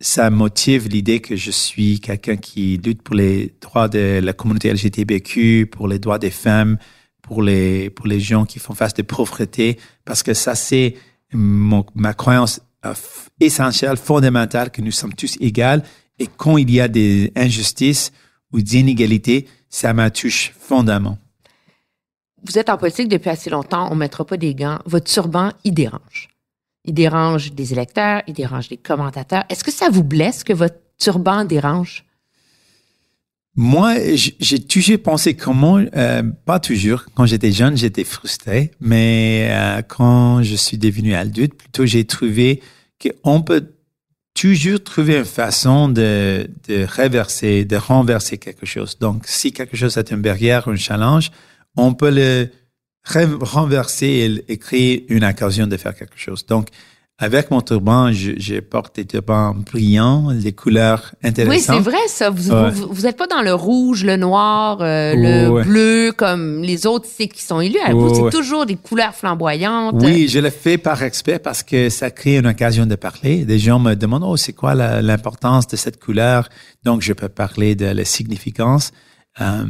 ça 0.00 0.30
motive 0.30 0.88
l'idée 0.88 1.20
que 1.20 1.36
je 1.36 1.50
suis 1.50 2.00
quelqu'un 2.00 2.36
qui 2.36 2.78
lutte 2.78 3.02
pour 3.02 3.14
les 3.14 3.54
droits 3.60 3.88
de 3.88 4.20
la 4.22 4.32
communauté 4.32 4.72
LGBTQ, 4.72 5.68
pour 5.70 5.88
les 5.88 5.98
droits 5.98 6.18
des 6.18 6.30
femmes, 6.30 6.78
pour 7.22 7.42
les, 7.42 7.90
pour 7.90 8.06
les 8.06 8.20
gens 8.20 8.44
qui 8.44 8.58
font 8.58 8.74
face 8.74 8.94
de 8.94 9.02
pauvreté, 9.02 9.78
parce 10.04 10.22
que 10.22 10.34
ça, 10.34 10.54
c'est 10.54 10.94
ma 11.32 12.14
croyance 12.14 12.60
euh, 12.84 12.94
essentielle, 13.40 13.96
fondamentale, 13.96 14.70
que 14.70 14.82
nous 14.82 14.92
sommes 14.92 15.14
tous 15.14 15.36
égaux. 15.40 15.82
Et 16.18 16.28
quand 16.36 16.56
il 16.56 16.70
y 16.70 16.80
a 16.80 16.88
des 16.88 17.32
injustices 17.34 18.12
ou 18.52 18.60
des 18.60 18.78
inégalités, 18.78 19.48
ça 19.68 19.92
me 19.92 20.08
touche 20.10 20.52
fondamentalement. 20.58 21.18
Vous 22.44 22.58
êtes 22.58 22.68
en 22.68 22.76
politique 22.76 23.08
depuis 23.08 23.30
assez 23.30 23.50
longtemps, 23.50 23.88
on 23.90 23.94
ne 23.94 24.00
mettra 24.00 24.24
pas 24.24 24.36
des 24.36 24.54
gants. 24.54 24.78
Votre 24.84 25.10
turban, 25.10 25.52
il 25.64 25.74
dérange. 25.74 26.28
Il 26.86 26.94
dérange 26.94 27.52
des 27.52 27.72
électeurs, 27.72 28.22
il 28.26 28.34
dérange 28.34 28.68
des 28.68 28.76
commentateurs. 28.76 29.44
Est-ce 29.48 29.64
que 29.64 29.72
ça 29.72 29.88
vous 29.90 30.04
blesse 30.04 30.44
que 30.44 30.52
votre 30.52 30.76
turban 30.98 31.44
dérange? 31.44 32.04
Moi, 33.58 33.94
j'ai 34.38 34.58
toujours 34.60 34.98
pensé 35.02 35.34
comment, 35.34 35.78
euh, 35.78 36.22
pas 36.44 36.60
toujours, 36.60 37.04
quand 37.14 37.24
j'étais 37.24 37.52
jeune, 37.52 37.74
j'étais 37.74 38.04
frustré, 38.04 38.70
mais 38.80 39.48
euh, 39.50 39.80
quand 39.80 40.42
je 40.42 40.54
suis 40.56 40.76
devenu 40.76 41.14
adulte, 41.14 41.54
plutôt 41.54 41.86
j'ai 41.86 42.04
trouvé 42.04 42.60
qu'on 43.00 43.40
peut 43.40 43.72
toujours 44.34 44.84
trouver 44.84 45.16
une 45.16 45.24
façon 45.24 45.88
de, 45.88 46.50
de 46.68 46.84
reverser, 46.84 47.64
de 47.64 47.76
renverser 47.76 48.36
quelque 48.36 48.66
chose. 48.66 48.98
Donc, 48.98 49.22
si 49.26 49.52
quelque 49.52 49.74
chose 49.74 49.96
est 49.96 50.10
une 50.10 50.20
barrière, 50.20 50.68
un 50.68 50.76
challenge, 50.76 51.30
on 51.78 51.94
peut 51.94 52.10
le 52.10 52.50
re- 53.06 53.38
renverser 53.42 54.42
et, 54.48 54.52
et 54.52 54.56
créer 54.58 55.06
une 55.12 55.24
occasion 55.24 55.66
de 55.66 55.76
faire 55.76 55.94
quelque 55.94 56.18
chose. 56.18 56.44
Donc, 56.46 56.68
avec 57.18 57.50
mon 57.50 57.62
turban, 57.62 58.12
je, 58.12 58.32
je 58.36 58.60
porte 58.60 58.96
des 58.96 59.06
turbans 59.06 59.54
brillants, 59.54 60.34
des 60.34 60.52
couleurs 60.52 61.14
intéressantes. 61.24 61.76
Oui, 61.78 61.82
c'est 61.84 61.90
vrai 61.90 62.08
ça. 62.08 62.28
Vous, 62.28 62.50
Ouais. 62.50 62.70
vous, 62.70 62.88
vous 62.90 63.06
êtes 63.06 63.16
pas 63.16 63.26
dans 63.26 63.40
le 63.40 63.54
rouge, 63.54 64.04
le 64.04 64.16
noir, 64.16 64.82
euh, 64.82 65.14
Ouais. 65.14 65.16
le 65.16 65.62
bleu 65.64 66.12
comme 66.14 66.60
les 66.60 66.86
autres 66.86 67.06
c'est 67.10 67.26
qui 67.28 67.42
sont 67.42 67.62
élus. 67.62 67.78
vous, 67.90 68.08
Ouais, 68.08 68.14
c'est 68.14 68.20
ouais. 68.20 68.30
toujours 68.30 68.66
des 68.66 68.76
couleurs 68.76 69.14
flamboyantes. 69.14 69.94
Oui, 70.02 70.28
je 70.28 70.40
le 70.40 70.50
fais 70.50 70.76
par 70.76 71.02
expert 71.02 71.40
parce 71.40 71.62
que 71.62 71.88
ça 71.88 72.10
crée 72.10 72.36
une 72.36 72.46
occasion 72.48 72.84
de 72.84 72.96
parler. 72.96 73.46
Des 73.46 73.58
gens 73.58 73.78
me 73.78 73.94
demandent, 73.94 74.24
oh, 74.26 74.36
c'est 74.36 74.52
quoi 74.52 74.74
l'importance 74.74 75.66
de 75.68 75.76
cette 75.76 75.98
couleur? 75.98 76.50
Donc, 76.84 77.00
je 77.00 77.14
peux 77.14 77.30
parler 77.30 77.74
de 77.76 77.86
la 77.86 78.04
significance. 78.04 78.92
Euh, 79.40 79.64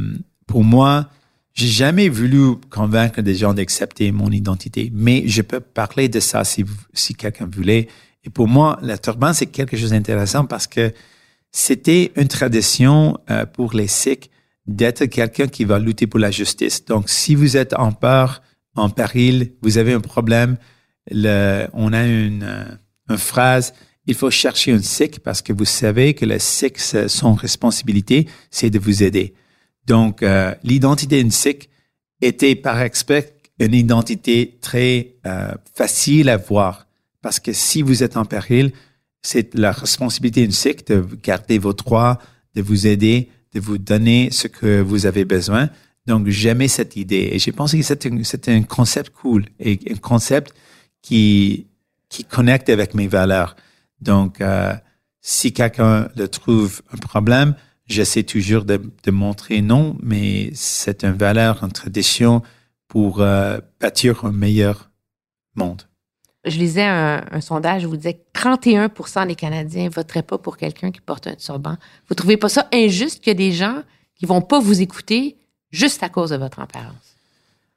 pour 0.47 0.65
moi, 0.65 1.07
j'ai 1.57 1.67
jamais 1.67 2.07
voulu 2.07 2.55
convaincre 2.69 3.21
des 3.21 3.33
gens 3.33 3.55
d'accepter 3.55 4.11
mon 4.11 4.29
identité, 4.29 4.91
mais 4.93 5.27
je 5.27 5.41
peux 5.41 5.59
parler 5.59 6.07
de 6.07 6.19
ça 6.19 6.43
si, 6.43 6.63
si 6.93 7.15
quelqu'un 7.15 7.49
voulait. 7.51 7.87
Et 8.23 8.29
pour 8.29 8.47
moi, 8.47 8.77
la 8.83 8.99
turban, 8.99 9.33
c'est 9.33 9.47
quelque 9.47 9.75
chose 9.75 9.89
d'intéressant 9.89 10.45
parce 10.45 10.67
que 10.67 10.93
c'était 11.51 12.11
une 12.15 12.27
tradition 12.27 13.17
euh, 13.31 13.47
pour 13.47 13.73
les 13.73 13.87
Sikhs 13.87 14.29
d'être 14.67 15.05
quelqu'un 15.05 15.47
qui 15.47 15.65
va 15.65 15.79
lutter 15.79 16.05
pour 16.05 16.19
la 16.19 16.29
justice. 16.29 16.85
Donc, 16.85 17.09
si 17.09 17.33
vous 17.33 17.57
êtes 17.57 17.73
en 17.73 17.91
peur, 17.91 18.43
en 18.75 18.91
péril, 18.91 19.53
vous 19.63 19.79
avez 19.79 19.93
un 19.93 19.99
problème, 19.99 20.57
le, 21.09 21.65
on 21.73 21.91
a 21.91 22.05
une, 22.05 22.43
euh, 22.43 22.65
une 23.09 23.17
phrase, 23.17 23.73
il 24.05 24.13
faut 24.13 24.29
chercher 24.29 24.73
un 24.73 24.81
Sikh 24.81 25.21
parce 25.21 25.41
que 25.41 25.53
vous 25.53 25.65
savez 25.65 26.13
que 26.13 26.25
le 26.25 26.37
Sikh, 26.37 26.77
son 26.77 27.33
responsabilité, 27.33 28.27
c'est 28.51 28.69
de 28.69 28.77
vous 28.77 29.01
aider. 29.01 29.33
Donc, 29.87 30.21
euh, 30.21 30.53
l'identité 30.63 31.27
Sikh 31.31 31.69
était 32.21 32.55
par 32.55 32.81
expect 32.81 33.33
une 33.59 33.73
identité 33.73 34.57
très 34.61 35.15
euh, 35.25 35.53
facile 35.73 36.29
à 36.29 36.37
voir 36.37 36.87
parce 37.21 37.39
que 37.39 37.53
si 37.53 37.81
vous 37.81 38.03
êtes 38.03 38.17
en 38.17 38.25
péril, 38.25 38.71
c'est 39.21 39.55
la 39.55 39.71
responsabilité 39.71 40.41
d'une 40.41 40.51
Sikh 40.51 40.87
de 40.87 41.05
garder 41.23 41.57
vos 41.57 41.73
droits, 41.73 42.19
de 42.53 42.61
vous 42.61 42.85
aider, 42.85 43.29
de 43.53 43.59
vous 43.59 43.77
donner 43.77 44.29
ce 44.31 44.47
que 44.47 44.81
vous 44.81 45.05
avez 45.05 45.25
besoin. 45.25 45.69
Donc, 46.05 46.27
j'aimais 46.27 46.67
cette 46.67 46.95
idée 46.95 47.29
et 47.31 47.39
j'ai 47.39 47.51
pensé 47.51 47.79
que 47.79 47.83
c'était 47.83 48.53
un 48.53 48.63
concept 48.63 49.11
cool 49.13 49.45
et 49.59 49.79
un 49.89 49.97
concept 49.97 50.53
qui, 51.01 51.67
qui 52.09 52.23
connecte 52.23 52.69
avec 52.69 52.93
mes 52.93 53.07
valeurs. 53.07 53.55
Donc, 54.01 54.41
euh, 54.41 54.73
si 55.21 55.51
quelqu'un 55.53 56.09
le 56.15 56.27
trouve 56.27 56.81
un 56.93 56.97
problème, 56.97 57.55
j'essaie 57.87 58.23
toujours 58.23 58.65
de, 58.65 58.81
de, 59.03 59.11
montrer 59.11 59.61
non, 59.61 59.97
mais 60.01 60.51
c'est 60.53 61.03
une 61.03 61.13
valeur, 61.13 61.63
une 61.63 61.71
tradition 61.71 62.41
pour 62.87 63.21
euh, 63.21 63.59
bâtir 63.79 64.25
un 64.25 64.31
meilleur 64.31 64.89
monde. 65.55 65.83
Je 66.45 66.57
lisais 66.57 66.85
un, 66.85 67.25
un 67.29 67.41
sondage 67.41 67.85
où 67.85 67.89
vous 67.89 67.97
disait 67.97 68.13
que 68.13 68.39
31% 68.39 69.27
des 69.27 69.35
Canadiens 69.35 69.85
ne 69.85 69.89
voteraient 69.89 70.23
pas 70.23 70.37
pour 70.37 70.57
quelqu'un 70.57 70.91
qui 70.91 71.01
porte 71.01 71.27
un 71.27 71.35
turban. 71.35 71.75
Vous 72.07 72.15
trouvez 72.15 72.37
pas 72.37 72.49
ça 72.49 72.67
injuste 72.71 73.21
qu'il 73.21 73.31
y 73.31 73.35
a 73.35 73.37
des 73.37 73.51
gens 73.51 73.83
qui 74.15 74.25
vont 74.25 74.41
pas 74.41 74.59
vous 74.59 74.81
écouter 74.81 75.37
juste 75.71 76.03
à 76.03 76.09
cause 76.09 76.29
de 76.29 76.37
votre 76.37 76.59
apparence? 76.59 77.15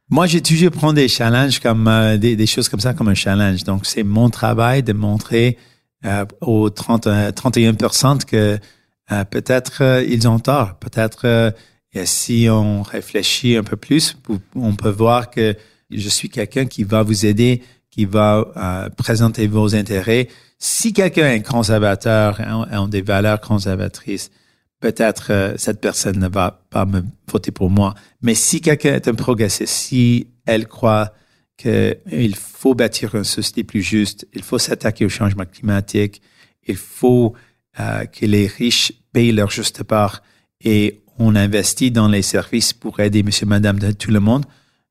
Moi, 0.09 0.27
j'ai 0.27 0.41
toujours 0.41 0.73
pris 0.73 0.93
des 0.93 1.09
challenges 1.09 1.61
comme 1.61 1.87
euh, 1.87 2.17
des, 2.17 2.35
des, 2.35 2.47
choses 2.47 2.69
comme 2.69 2.81
ça 2.81 2.95
comme 2.95 3.09
un 3.09 3.15
challenge. 3.15 3.65
Donc, 3.65 3.87
c'est 3.87 4.03
mon 4.03 4.29
travail 4.29 4.83
de 4.83 4.93
montrer 4.93 5.57
euh, 6.05 6.25
aux 6.41 6.69
30, 6.71 7.07
31% 7.07 8.25
que 8.25 8.59
euh, 9.13 9.25
peut-être 9.25 9.83
euh, 9.83 10.05
ils 10.05 10.29
ont 10.29 10.39
tort. 10.39 10.75
Peut-être 10.77 11.27
euh, 11.27 11.51
si 12.05 12.49
on 12.51 12.83
réfléchit 12.83 13.57
un 13.57 13.65
peu 13.65 13.77
plus, 13.77 14.17
on 14.55 14.75
peut 14.75 14.91
voir 14.91 15.31
que 15.31 15.57
je 15.91 16.09
suis 16.09 16.29
quelqu'un 16.29 16.67
qui 16.67 16.85
va 16.85 17.03
vous 17.03 17.27
aider, 17.27 17.63
qui 17.91 18.05
va 18.05 18.89
présenter 18.97 19.49
vos 19.49 19.75
intérêts. 19.75 20.29
Si 20.61 20.93
quelqu'un 20.93 21.33
est 21.33 21.43
conservateur, 21.43 22.41
a, 22.41 22.63
a 22.63 22.87
des 22.87 23.03
valeurs 23.03 23.41
conservatrices, 23.41 24.31
peut-être 24.79 25.55
cette 25.57 25.81
personne 25.81 26.21
ne 26.21 26.29
va 26.29 26.63
pas 26.71 26.87
me 26.87 27.03
voter 27.29 27.51
pour 27.51 27.71
moi. 27.71 27.97
Mais 28.23 28.37
si 28.37 28.61
quelqu'un 28.61 28.95
est 28.95 29.09
un 29.09 29.15
progressiste, 29.15 29.73
si 29.73 30.29
elle 30.47 30.69
croit 30.69 31.13
qu'il 31.57 32.37
faut 32.37 32.75
bâtir 32.75 33.17
une 33.17 33.25
société 33.25 33.65
plus 33.65 33.83
juste, 33.83 34.29
il 34.33 34.45
faut 34.45 34.59
s'attaquer 34.59 35.05
au 35.05 35.09
changement 35.09 35.45
climatique, 35.45 36.23
il 36.69 36.77
faut 36.77 37.35
euh, 37.79 38.05
que 38.07 38.27
les 38.27 38.47
riches 38.47 38.93
payent 39.13 39.33
leur 39.33 39.51
juste 39.51 39.83
part 39.83 40.23
et 40.63 41.01
on 41.19 41.37
investit 41.37 41.91
dans 41.91 42.09
les 42.09 42.23
services 42.23 42.73
pour 42.73 43.01
aider 43.01 43.23
monsieur, 43.23 43.47
madame, 43.47 43.79
de 43.79 43.93
tout 43.93 44.11
le 44.11 44.21
monde, 44.21 44.47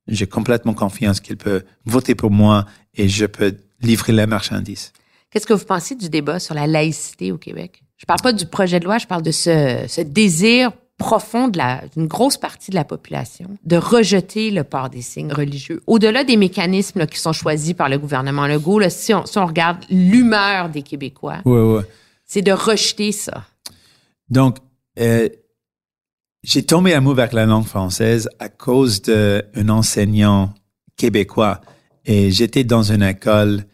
j'ai 0.07 0.27
complètement 0.27 0.73
confiance 0.73 1.19
qu'il 1.19 1.37
peut 1.37 1.63
voter 1.85 2.15
pour 2.15 2.31
moi 2.31 2.65
et 2.95 3.07
je 3.07 3.25
peux 3.25 3.55
livrer 3.81 4.13
la 4.13 4.27
marchandise. 4.27 4.91
Qu'est-ce 5.31 5.45
que 5.45 5.53
vous 5.53 5.65
pensez 5.65 5.95
du 5.95 6.09
débat 6.09 6.39
sur 6.39 6.55
la 6.55 6.67
laïcité 6.67 7.31
au 7.31 7.37
Québec? 7.37 7.83
Je 7.97 8.05
parle 8.05 8.21
pas 8.21 8.33
du 8.33 8.45
projet 8.45 8.79
de 8.79 8.85
loi, 8.85 8.97
je 8.97 9.07
parle 9.07 9.21
de 9.21 9.31
ce, 9.31 9.85
ce 9.87 10.01
désir 10.01 10.71
profond 10.99 11.47
d'une 11.47 12.07
grosse 12.07 12.37
partie 12.37 12.71
de 12.71 12.75
la 12.75 12.83
population 12.83 13.57
de 13.63 13.77
rejeter 13.77 14.51
le 14.51 14.63
port 14.63 14.89
des 14.89 15.01
signes 15.01 15.31
religieux. 15.31 15.81
Au-delà 15.87 16.23
des 16.23 16.37
mécanismes 16.37 17.07
qui 17.07 17.19
sont 17.19 17.33
choisis 17.33 17.73
par 17.73 17.89
le 17.89 17.97
gouvernement 17.97 18.45
Legault, 18.45 18.79
là, 18.79 18.89
si, 18.89 19.13
on, 19.13 19.25
si, 19.25 19.37
on, 19.39 19.45
regarde 19.45 19.83
l'humeur 19.89 20.69
des 20.69 20.83
Québécois, 20.83 21.37
ouais, 21.45 21.61
ouais. 21.61 21.83
c'est 22.25 22.41
de 22.41 22.51
rejeter 22.51 23.11
ça. 23.11 23.45
Donc, 24.29 24.57
euh, 24.99 25.29
j'ai 26.43 26.63
tombé 26.63 26.93
amoureux 26.93 27.19
avec 27.19 27.33
la 27.33 27.45
langue 27.45 27.65
française 27.65 28.29
à 28.39 28.49
cause 28.49 29.01
d'un 29.01 29.69
enseignant 29.69 30.53
québécois. 30.95 31.61
Et 32.05 32.31
j'étais 32.31 32.63
dans 32.63 32.91
une 32.91 33.03
école 33.03 33.65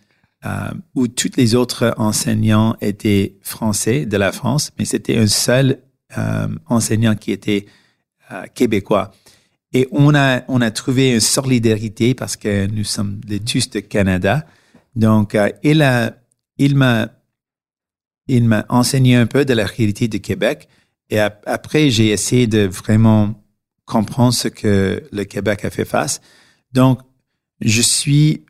euh, 0.46 0.50
où 0.94 1.08
tous 1.08 1.32
les 1.38 1.56
autres 1.56 1.94
enseignants 1.98 2.76
étaient 2.80 3.38
français 3.42 4.06
de 4.06 4.18
la 4.18 4.32
France, 4.32 4.72
mais 4.78 4.86
c'était 4.86 5.18
un 5.18 5.28
seul 5.28 5.80
euh, 6.18 6.48
enseignant 6.68 7.16
qui 7.16 7.32
était 7.32 7.66
euh, 8.32 8.44
québécois. 8.54 9.12
Et 9.74 9.88
on 9.92 10.14
a, 10.14 10.44
on 10.48 10.62
a 10.62 10.72
trouvé 10.72 11.14
une 11.14 11.20
solidarité 11.20 12.14
parce 12.14 12.36
que 12.36 12.68
nous 12.68 12.84
sommes 12.84 13.20
tous 13.46 13.70
de 13.72 13.80
Canada. 13.80 14.46
Donc, 14.96 15.38
il 15.64 15.82
a, 15.82 16.14
il 16.58 16.76
m'a, 16.76 17.10
il 18.28 18.46
m'a 18.46 18.66
enseigné 18.70 19.16
un 19.16 19.26
peu 19.26 19.46
de 19.46 19.54
la 19.54 19.66
réalité 19.66 20.08
du 20.08 20.20
Québec. 20.20 20.68
Et 21.10 21.20
ap 21.20 21.44
après, 21.46 21.90
j'ai 21.90 22.10
essayé 22.10 22.48
de 22.48 22.66
vraiment 22.66 23.36
comprendre 23.86 24.34
ce 24.34 24.48
que 24.48 25.04
le 25.12 25.24
Québec 25.24 25.66
a 25.66 25.70
fait 25.70 25.86
face. 25.86 26.22
Donc, 26.72 27.00
je 27.62 27.82
suis, 27.82 28.44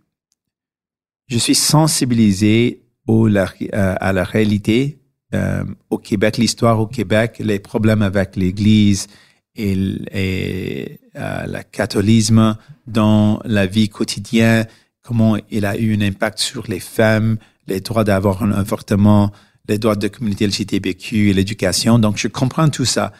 je 1.28 1.38
suis 1.38 1.56
sensibilisé 1.56 2.82
à 3.08 4.14
la 4.14 4.24
réalité 4.24 5.00
euh, 5.34 5.64
au 5.90 5.98
Québec, 5.98 6.38
l'histoire 6.38 6.80
au 6.80 6.88
Québec, 6.88 7.38
les 7.40 7.60
problèmes 7.60 8.02
avec 8.02 8.36
l'Église 8.36 9.08
et, 9.56 9.74
et 10.12 11.00
euh, 11.16 11.46
le 11.46 11.62
catholisme 11.72 12.58
dans 12.88 13.40
la 13.44 13.66
vie 13.66 13.90
quotidienne, 13.90 14.68
comment 15.02 15.38
il 15.52 15.66
a 15.66 15.78
eu 15.78 15.96
un 15.96 16.02
impact 16.02 16.40
sur 16.40 16.68
les 16.68 16.80
femmes, 16.80 17.38
les 17.68 17.82
droits 17.82 18.04
d'avoir 18.04 18.44
un 18.44 18.52
avortement, 18.52 19.32
les 19.68 19.78
droits 19.78 19.96
de 19.96 20.08
communauté 20.08 20.48
LGBTQ 20.48 21.30
et 21.30 21.34
l'éducation. 21.34 22.00
Donc, 22.00 22.18
je 22.18 22.28
comprends 22.28 22.70
tout 22.70 22.86
ça. 22.86 23.14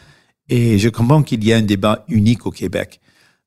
Et 0.48 0.78
je 0.78 0.88
comprends 0.88 1.22
qu'il 1.22 1.44
y 1.44 1.52
a 1.52 1.56
un 1.56 1.62
débat 1.62 2.04
unique 2.08 2.46
au 2.46 2.50
Québec. 2.50 3.00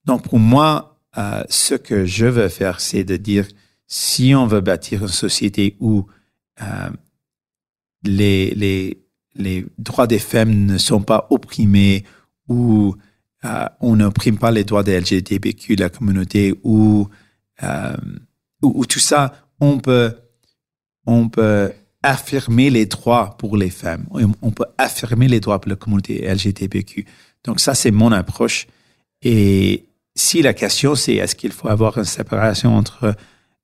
Donc, 0.05 0.23
pour 0.23 0.39
moi, 0.39 0.99
euh, 1.17 1.43
ce 1.49 1.75
que 1.75 2.05
je 2.05 2.25
veux 2.25 2.49
faire, 2.49 2.81
c'est 2.81 3.03
de 3.03 3.17
dire, 3.17 3.47
si 3.87 4.35
on 4.35 4.47
veut 4.47 4.61
bâtir 4.61 5.03
une 5.03 5.07
société 5.07 5.75
où 5.79 6.05
euh, 6.61 6.89
les, 8.03 8.51
les, 8.51 9.01
les 9.35 9.65
droits 9.77 10.07
des 10.07 10.19
femmes 10.19 10.65
ne 10.65 10.77
sont 10.77 11.01
pas 11.01 11.27
opprimés 11.29 12.03
ou 12.47 12.95
euh, 13.45 13.65
on 13.79 13.95
n'opprime 13.95 14.37
pas 14.37 14.51
les 14.51 14.63
droits 14.63 14.83
des 14.83 14.99
LGBTQ, 14.99 15.75
la 15.75 15.89
communauté, 15.89 16.51
euh, 16.51 16.55
ou, 16.65 17.07
ou, 18.61 18.85
tout 18.85 18.99
ça, 18.99 19.33
on 19.59 19.79
peut, 19.79 20.13
on 21.05 21.29
peut 21.29 21.71
affirmer 22.03 22.69
les 22.69 22.85
droits 22.85 23.35
pour 23.37 23.57
les 23.57 23.69
femmes. 23.69 24.05
On 24.41 24.51
peut 24.51 24.65
affirmer 24.77 25.27
les 25.27 25.39
droits 25.39 25.59
pour 25.59 25.69
la 25.69 25.75
communauté 25.75 26.25
LGBTQ. 26.33 27.05
Donc 27.43 27.59
ça, 27.59 27.75
c'est 27.75 27.91
mon 27.91 28.11
approche. 28.11 28.67
Et 29.21 29.85
si 30.15 30.41
la 30.41 30.53
question, 30.53 30.95
c'est 30.95 31.15
est-ce 31.15 31.35
qu'il 31.35 31.51
faut 31.51 31.67
avoir 31.67 31.97
une 31.97 32.05
séparation 32.05 32.75
entre 32.75 33.15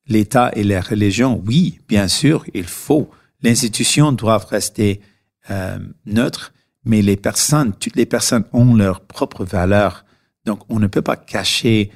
l'État 0.07 0.51
et 0.55 0.63
la 0.63 0.81
religion, 0.81 1.41
oui, 1.45 1.79
bien 1.87 2.07
sûr, 2.07 2.45
il 2.53 2.65
faut. 2.65 3.09
Les 3.41 3.51
institutions 3.51 4.11
doivent 4.11 4.45
rester 4.45 5.01
euh, 5.49 5.77
neutres, 6.05 6.53
mais 6.83 7.01
les 7.01 7.17
personnes, 7.17 7.73
toutes 7.73 7.95
les 7.95 8.05
personnes 8.05 8.45
ont 8.53 8.75
leurs 8.75 9.01
propres 9.01 9.45
valeurs. 9.45 10.05
Donc, 10.45 10.61
on 10.69 10.79
ne 10.79 10.87
peut 10.87 11.01
pas 11.01 11.15
cacher 11.15 11.91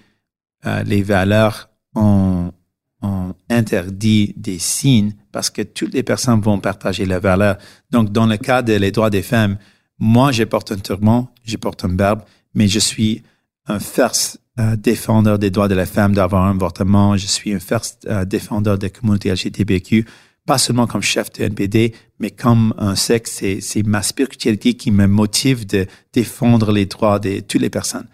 euh, 0.65 0.83
les 0.83 1.03
valeurs 1.03 1.69
en, 1.95 2.51
en 3.01 3.33
interdit 3.49 4.33
des 4.37 4.59
signes 4.59 5.13
parce 5.31 5.49
que 5.49 5.61
toutes 5.61 5.93
les 5.93 6.03
personnes 6.03 6.41
vont 6.41 6.59
partager 6.59 7.05
leurs 7.05 7.21
valeurs. 7.21 7.57
Donc, 7.91 8.11
dans 8.11 8.25
le 8.25 8.37
cas 8.37 8.61
des 8.61 8.91
droits 8.91 9.09
des 9.09 9.21
femmes, 9.21 9.57
moi, 9.99 10.31
je 10.31 10.43
porte 10.43 10.71
un 10.71 10.77
turban, 10.77 11.31
je 11.43 11.57
porte 11.57 11.85
un 11.85 11.89
barbe, 11.89 12.21
mais 12.53 12.67
je 12.67 12.79
suis 12.79 13.23
un 13.67 13.79
first 13.79 14.41
euh, 14.59 14.75
défendeur 14.75 15.39
des 15.39 15.51
droits 15.51 15.67
de 15.67 15.75
la 15.75 15.85
femme 15.85 16.13
d'avoir 16.13 16.45
un 16.45 16.51
avortement. 16.51 17.15
Je 17.15 17.27
suis 17.27 17.53
un 17.53 17.59
first 17.59 18.05
euh, 18.09 18.25
défendeur 18.25 18.77
des 18.77 18.89
communautés 18.89 19.31
LGBTQ 19.31 20.05
pas 20.49 20.57
seulement 20.57 20.87
comme 20.87 21.03
chef 21.03 21.31
de 21.33 21.43
NPD, 21.43 21.93
mais 22.17 22.31
comme 22.31 22.73
un 22.79 22.95
sexe, 22.95 23.43
c'est 23.59 23.83
ma 23.85 24.01
spiritualité 24.01 24.73
qui 24.73 24.89
me 24.89 25.05
motive 25.05 25.67
de 25.67 25.85
défendre 26.11 26.71
les 26.71 26.87
droits 26.87 27.19
de 27.19 27.41
toutes 27.41 27.61
les 27.61 27.69
personnes. 27.69 28.07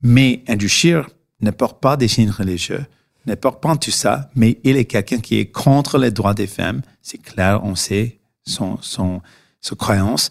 Mais 0.00 0.44
Andrew 0.48 1.02
ne 1.40 1.50
porte 1.50 1.80
pas 1.80 1.96
des 1.96 2.06
signes 2.06 2.30
religieux, 2.30 2.86
ne 3.26 3.34
porte 3.34 3.62
pas 3.62 3.76
tout 3.76 3.90
ça, 3.90 4.30
mais 4.34 4.58
il 4.64 4.76
est 4.76 4.84
quelqu'un 4.84 5.18
qui 5.18 5.38
est 5.38 5.46
contre 5.46 5.98
les 5.98 6.10
droits 6.10 6.34
des 6.34 6.46
femmes. 6.46 6.82
C'est 7.02 7.18
clair, 7.18 7.60
on 7.64 7.74
sait 7.74 8.20
son, 8.46 8.78
son, 8.80 9.20
son 9.60 9.76
croyance. 9.76 10.30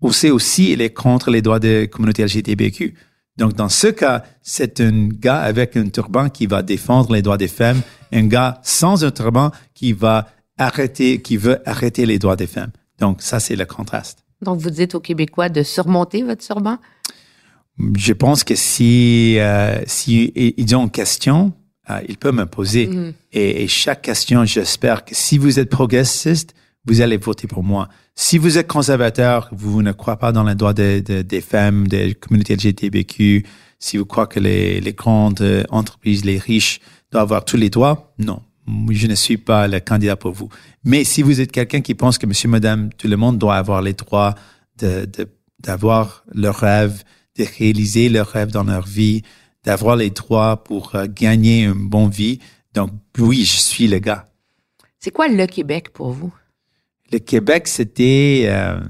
On 0.00 0.12
sait 0.12 0.30
aussi 0.30 0.72
il 0.72 0.80
est 0.80 0.92
contre 0.92 1.30
les 1.30 1.42
droits 1.42 1.58
des 1.58 1.88
communautés 1.88 2.24
LGBTQ. 2.24 2.94
Donc, 3.36 3.54
dans 3.54 3.68
ce 3.68 3.86
cas, 3.86 4.24
c'est 4.42 4.80
un 4.80 5.08
gars 5.08 5.40
avec 5.40 5.76
un 5.76 5.88
turban 5.88 6.28
qui 6.28 6.46
va 6.46 6.62
défendre 6.62 7.12
les 7.12 7.22
droits 7.22 7.36
des 7.36 7.48
femmes, 7.48 7.80
un 8.12 8.26
gars 8.26 8.60
sans 8.64 9.04
un 9.04 9.12
turban 9.12 9.52
qui 9.74 9.92
va 9.92 10.28
arrêter, 10.58 11.22
qui 11.22 11.36
veut 11.36 11.60
arrêter 11.64 12.04
les 12.04 12.18
droits 12.18 12.34
des 12.34 12.48
femmes. 12.48 12.72
Donc, 12.98 13.22
ça, 13.22 13.38
c'est 13.38 13.54
le 13.54 13.64
contraste. 13.64 14.24
Donc, 14.42 14.58
vous 14.58 14.70
dites 14.70 14.96
aux 14.96 15.00
Québécois 15.00 15.48
de 15.48 15.62
surmonter 15.62 16.24
votre 16.24 16.44
turban? 16.44 16.78
Je 17.96 18.12
pense 18.12 18.42
que 18.42 18.56
si, 18.56 19.38
euh, 19.38 19.80
si 19.86 20.32
ils 20.34 20.74
ont 20.74 20.82
une 20.82 20.90
question, 20.90 21.52
euh, 21.90 22.00
ils 22.08 22.16
peuvent 22.16 22.34
me 22.34 22.46
poser. 22.46 22.86
Mhm. 22.86 23.12
Et, 23.32 23.64
et 23.64 23.68
chaque 23.68 24.02
question, 24.02 24.44
j'espère 24.44 25.04
que 25.04 25.14
si 25.14 25.38
vous 25.38 25.58
êtes 25.58 25.70
progressiste, 25.70 26.54
vous 26.86 27.00
allez 27.00 27.16
voter 27.16 27.46
pour 27.46 27.62
moi. 27.62 27.88
Si 28.14 28.38
vous 28.38 28.58
êtes 28.58 28.66
conservateur, 28.66 29.48
vous 29.52 29.82
ne 29.82 29.92
croyez 29.92 30.18
pas 30.18 30.32
dans 30.32 30.44
les 30.44 30.54
droits 30.54 30.72
des, 30.72 31.40
femmes, 31.46 31.86
des 31.86 32.14
communautés 32.14 32.56
LGBTQ, 32.56 33.44
si 33.78 33.96
vous 33.96 34.06
croyez 34.06 34.28
que 34.28 34.40
les, 34.40 34.80
les 34.80 34.92
grandes 34.92 35.66
entreprises, 35.70 36.24
les 36.24 36.38
riches 36.38 36.80
doivent 37.12 37.24
avoir 37.24 37.44
tous 37.44 37.56
les 37.56 37.70
droits, 37.70 38.12
non. 38.18 38.40
Je 38.90 39.06
ne 39.06 39.14
suis 39.14 39.38
pas 39.38 39.66
le 39.66 39.80
candidat 39.80 40.16
pour 40.16 40.32
vous. 40.32 40.48
Mais 40.84 41.04
si 41.04 41.22
vous 41.22 41.40
êtes 41.40 41.52
quelqu'un 41.52 41.80
qui 41.80 41.94
pense 41.94 42.18
que 42.18 42.26
monsieur, 42.26 42.48
madame, 42.48 42.90
tout 42.98 43.08
le 43.08 43.16
monde 43.16 43.38
doit 43.38 43.56
avoir 43.56 43.80
les 43.80 43.94
droits 43.94 44.34
de, 44.78 45.06
de, 45.06 45.28
d'avoir 45.60 46.24
leur 46.34 46.56
rêve, 46.56 47.02
de 47.38 47.44
réaliser 47.58 48.08
leur 48.08 48.26
rêve 48.26 48.50
dans 48.50 48.64
leur 48.64 48.86
vie, 48.86 49.22
d'avoir 49.64 49.96
les 49.96 50.10
droits 50.10 50.62
pour 50.64 50.94
euh, 50.94 51.06
gagner 51.08 51.64
une 51.64 51.88
bonne 51.88 52.10
vie. 52.10 52.38
Donc, 52.74 52.90
oui, 53.18 53.44
je 53.44 53.56
suis 53.58 53.88
le 53.88 53.98
gars. 53.98 54.30
C'est 54.98 55.10
quoi 55.10 55.28
le 55.28 55.46
Québec 55.46 55.90
pour 55.92 56.10
vous? 56.12 56.32
Le 57.12 57.18
Québec, 57.18 57.68
c'était 57.68 58.44
euh, 58.48 58.80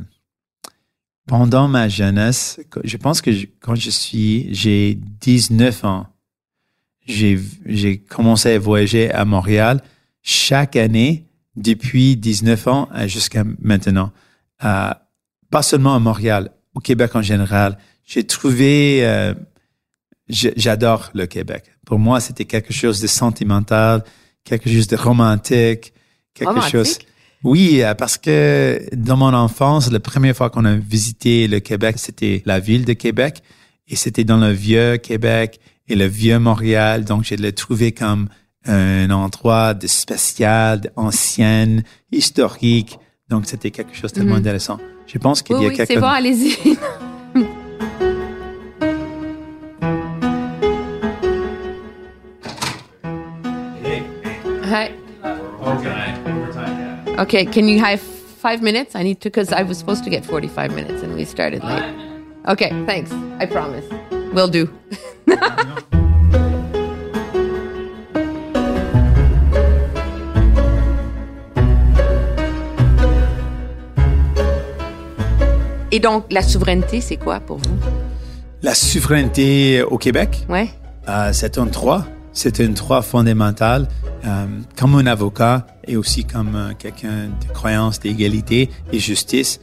pendant 1.26 1.68
ma 1.68 1.88
jeunesse. 1.88 2.60
Je 2.84 2.96
pense 2.96 3.20
que 3.20 3.32
je- 3.32 3.46
quand 3.60 3.74
je 3.74 3.90
suis, 3.90 4.52
j'ai 4.54 4.94
19 5.20 5.84
ans, 5.84 6.06
j'ai 7.06 7.98
commencé 8.08 8.52
à 8.52 8.58
voyager 8.58 9.10
à 9.10 9.24
Montréal 9.24 9.80
chaque 10.22 10.76
année 10.76 11.26
depuis 11.56 12.16
19 12.16 12.66
ans 12.68 12.88
jusqu'à 13.06 13.44
maintenant. 13.60 14.12
Euh, 14.64 14.90
pas 15.50 15.62
seulement 15.62 15.94
à 15.94 15.98
Montréal, 15.98 16.50
au 16.74 16.80
Québec 16.80 17.14
en 17.14 17.22
général. 17.22 17.78
J'ai 18.04 18.24
trouvé, 18.24 19.06
euh, 19.06 19.34
j'adore 20.28 21.10
le 21.14 21.26
Québec. 21.26 21.64
Pour 21.86 21.98
moi, 21.98 22.20
c'était 22.20 22.44
quelque 22.44 22.72
chose 22.72 23.00
de 23.00 23.06
sentimental, 23.06 24.04
quelque 24.44 24.68
chose 24.70 24.86
de 24.88 24.96
romantique, 24.96 25.92
quelque 26.34 26.48
Romantique? 26.48 26.72
chose. 26.72 26.98
Oui, 27.44 27.82
euh, 27.82 27.94
parce 27.94 28.18
que 28.18 28.80
dans 28.94 29.16
mon 29.16 29.32
enfance, 29.32 29.90
la 29.92 30.00
première 30.00 30.34
fois 30.36 30.50
qu'on 30.50 30.64
a 30.64 30.74
visité 30.74 31.46
le 31.48 31.60
Québec, 31.60 31.96
c'était 31.98 32.42
la 32.46 32.58
ville 32.58 32.84
de 32.84 32.92
Québec 32.94 33.42
et 33.86 33.96
c'était 33.96 34.24
dans 34.24 34.38
le 34.38 34.50
vieux 34.50 34.96
Québec 34.96 35.60
et 35.86 35.94
le 35.94 36.06
vieux 36.06 36.38
Montréal. 36.38 37.04
Donc, 37.04 37.24
je 37.24 37.34
l'ai 37.36 37.52
trouvé 37.52 37.92
comme 37.92 38.28
un 38.66 39.08
endroit 39.10 39.72
de 39.72 39.86
spécial, 39.86 40.80
d'ancien, 40.96 41.78
historique. 42.12 42.98
Donc, 43.30 43.46
c'était 43.46 43.70
quelque 43.70 43.94
chose 43.94 44.12
de 44.12 44.16
tellement 44.16 44.34
Mhm. 44.34 44.40
intéressant. 44.40 44.78
Je 45.06 45.16
pense 45.18 45.40
qu'il 45.42 45.56
Oui, 45.56 45.62
y 45.62 45.66
a 45.66 45.68
oui, 45.68 45.76
quelque 45.76 45.94
c'est 45.94 46.00
bon, 46.00 46.06
allez-y. 46.06 46.56
Hi. 54.68 54.92
Okay, 57.18 57.44
can 57.46 57.68
you 57.68 57.78
have 57.80 58.00
five 58.00 58.62
minutes? 58.62 58.94
I 58.94 59.02
need 59.02 59.20
to, 59.22 59.28
because 59.30 59.52
I 59.52 59.62
was 59.62 59.78
supposed 59.78 60.04
to 60.04 60.10
get 60.10 60.24
45 60.24 60.74
minutes 60.74 61.02
and 61.02 61.14
we 61.14 61.24
started 61.24 61.64
late. 61.64 61.84
Okay, 62.48 62.70
thanks. 62.86 63.10
I 63.40 63.46
promise. 63.46 63.84
Will 64.32 64.48
do. 64.48 64.68
Et 75.90 76.00
donc, 76.00 76.24
la 76.30 76.42
souveraineté, 76.42 77.00
c'est 77.00 77.16
quoi 77.16 77.40
pour 77.40 77.58
vous? 77.58 77.76
La 78.62 78.74
souveraineté 78.74 79.82
au 79.82 79.96
Québec, 79.98 80.46
Ouais? 80.48 80.68
euh, 81.08 81.30
c'est 81.32 81.58
un 81.58 81.66
droit. 81.66 82.04
C'est 82.40 82.60
un 82.60 82.68
droit 82.68 83.02
fondamental. 83.02 83.88
Euh, 84.24 84.46
comme 84.76 84.94
un 84.94 85.06
avocat 85.06 85.66
et 85.88 85.96
aussi 85.96 86.22
comme 86.22 86.54
euh, 86.54 86.72
quelqu'un 86.78 87.30
de 87.30 87.52
croyance 87.52 87.98
d'égalité 87.98 88.70
et 88.92 89.00
justice, 89.00 89.58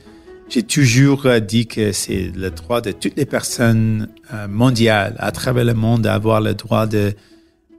j'ai 0.50 0.62
toujours 0.62 1.26
euh, 1.26 1.40
dit 1.40 1.68
que 1.68 1.94
c'est 1.94 2.34
le 2.36 2.50
droit 2.50 2.82
de 2.82 2.92
toutes 2.92 3.16
les 3.16 3.26
personnes 3.26 4.10
mondiales 4.50 5.16
à 5.20 5.32
travers 5.32 5.64
le 5.64 5.74
monde 5.74 6.02
d'avoir 6.02 6.42
le 6.42 6.54
droit 6.54 6.86
de, 6.86 7.14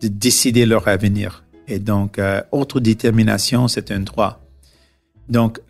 de 0.01 0.09
décider 0.09 0.65
leur 0.65 0.89
avenir. 0.89 1.45
Et 1.69 1.79
donc, 1.79 2.19
autodétermination, 2.51 3.69
c'est 3.69 3.91
un 3.91 4.01
droit. 4.01 4.41
Donc, 5.29 5.61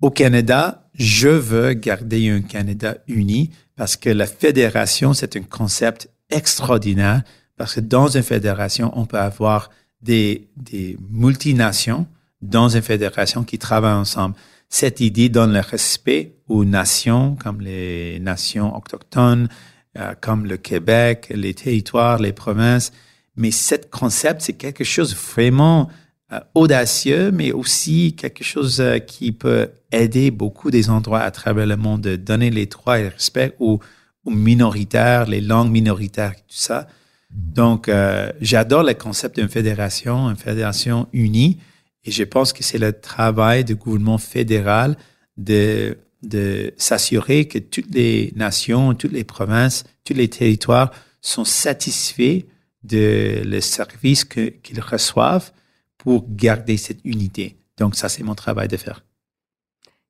au 0.00 0.10
Canada, 0.10 0.88
je 0.94 1.28
veux 1.28 1.74
garder 1.74 2.30
un 2.30 2.40
Canada 2.40 2.96
uni 3.06 3.50
parce 3.76 3.96
que 3.96 4.08
la 4.08 4.26
fédération, 4.26 5.12
c'est 5.12 5.36
un 5.36 5.42
concept 5.42 6.08
extraordinaire 6.30 7.22
parce 7.62 7.74
que 7.76 7.80
dans 7.80 8.08
une 8.08 8.24
fédération, 8.24 8.90
on 8.96 9.06
peut 9.06 9.20
avoir 9.20 9.70
des, 10.00 10.48
des 10.56 10.98
multinations 11.12 12.08
dans 12.40 12.68
une 12.68 12.82
fédération 12.82 13.44
qui 13.44 13.56
travaillent 13.56 13.92
ensemble. 13.92 14.34
Cette 14.68 14.98
idée 14.98 15.28
donne 15.28 15.52
le 15.52 15.60
respect 15.60 16.32
aux 16.48 16.64
nations 16.64 17.36
comme 17.36 17.60
les 17.60 18.18
nations 18.18 18.76
autochtones, 18.76 19.48
euh, 19.96 20.12
comme 20.20 20.44
le 20.44 20.56
Québec, 20.56 21.30
les 21.32 21.54
territoires, 21.54 22.18
les 22.18 22.32
provinces. 22.32 22.90
Mais 23.36 23.52
cet 23.52 23.90
concept, 23.90 24.40
c'est 24.40 24.54
quelque 24.54 24.82
chose 24.82 25.14
vraiment 25.14 25.88
euh, 26.32 26.40
audacieux, 26.56 27.30
mais 27.30 27.52
aussi 27.52 28.16
quelque 28.16 28.42
chose 28.42 28.80
euh, 28.80 28.98
qui 28.98 29.30
peut 29.30 29.68
aider 29.92 30.32
beaucoup 30.32 30.72
des 30.72 30.90
endroits 30.90 31.20
à 31.20 31.30
travers 31.30 31.66
le 31.66 31.76
monde 31.76 32.00
de 32.00 32.16
donner 32.16 32.50
les 32.50 32.66
droits 32.66 32.98
et 32.98 33.04
le 33.04 33.10
respect 33.10 33.54
aux 33.60 33.78
minoritaires, 34.26 35.26
les 35.26 35.40
langues 35.40 35.70
minoritaires, 35.70 36.34
tout 36.34 36.42
ça. 36.48 36.88
Donc, 37.32 37.88
euh, 37.88 38.30
j'adore 38.40 38.82
le 38.82 38.94
concept 38.94 39.36
d'une 39.36 39.48
fédération, 39.48 40.28
une 40.28 40.36
fédération 40.36 41.08
unie, 41.12 41.58
et 42.04 42.10
je 42.10 42.24
pense 42.24 42.52
que 42.52 42.62
c'est 42.62 42.78
le 42.78 42.92
travail 42.92 43.64
du 43.64 43.74
gouvernement 43.74 44.18
fédéral 44.18 44.96
de, 45.36 45.98
de 46.22 46.72
s'assurer 46.76 47.46
que 47.48 47.58
toutes 47.58 47.94
les 47.94 48.32
nations, 48.36 48.94
toutes 48.94 49.12
les 49.12 49.24
provinces, 49.24 49.84
tous 50.04 50.14
les 50.14 50.28
territoires 50.28 50.92
sont 51.20 51.44
satisfaits 51.44 52.40
de 52.82 53.42
le 53.44 53.60
service 53.60 54.24
que- 54.24 54.48
qu'ils 54.48 54.80
reçoivent 54.80 55.52
pour 55.96 56.26
garder 56.28 56.76
cette 56.76 56.98
unité. 57.04 57.56
Donc, 57.78 57.94
ça, 57.94 58.08
c'est 58.08 58.24
mon 58.24 58.34
travail 58.34 58.68
de 58.68 58.76
faire. 58.76 59.04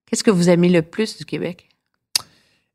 Qu'est-ce 0.07 0.25
que 0.25 0.31
vous 0.31 0.49
aimez 0.49 0.71
le 0.71 0.83
plus 0.83 1.19
du 1.19 1.25
Québec? 1.25 1.69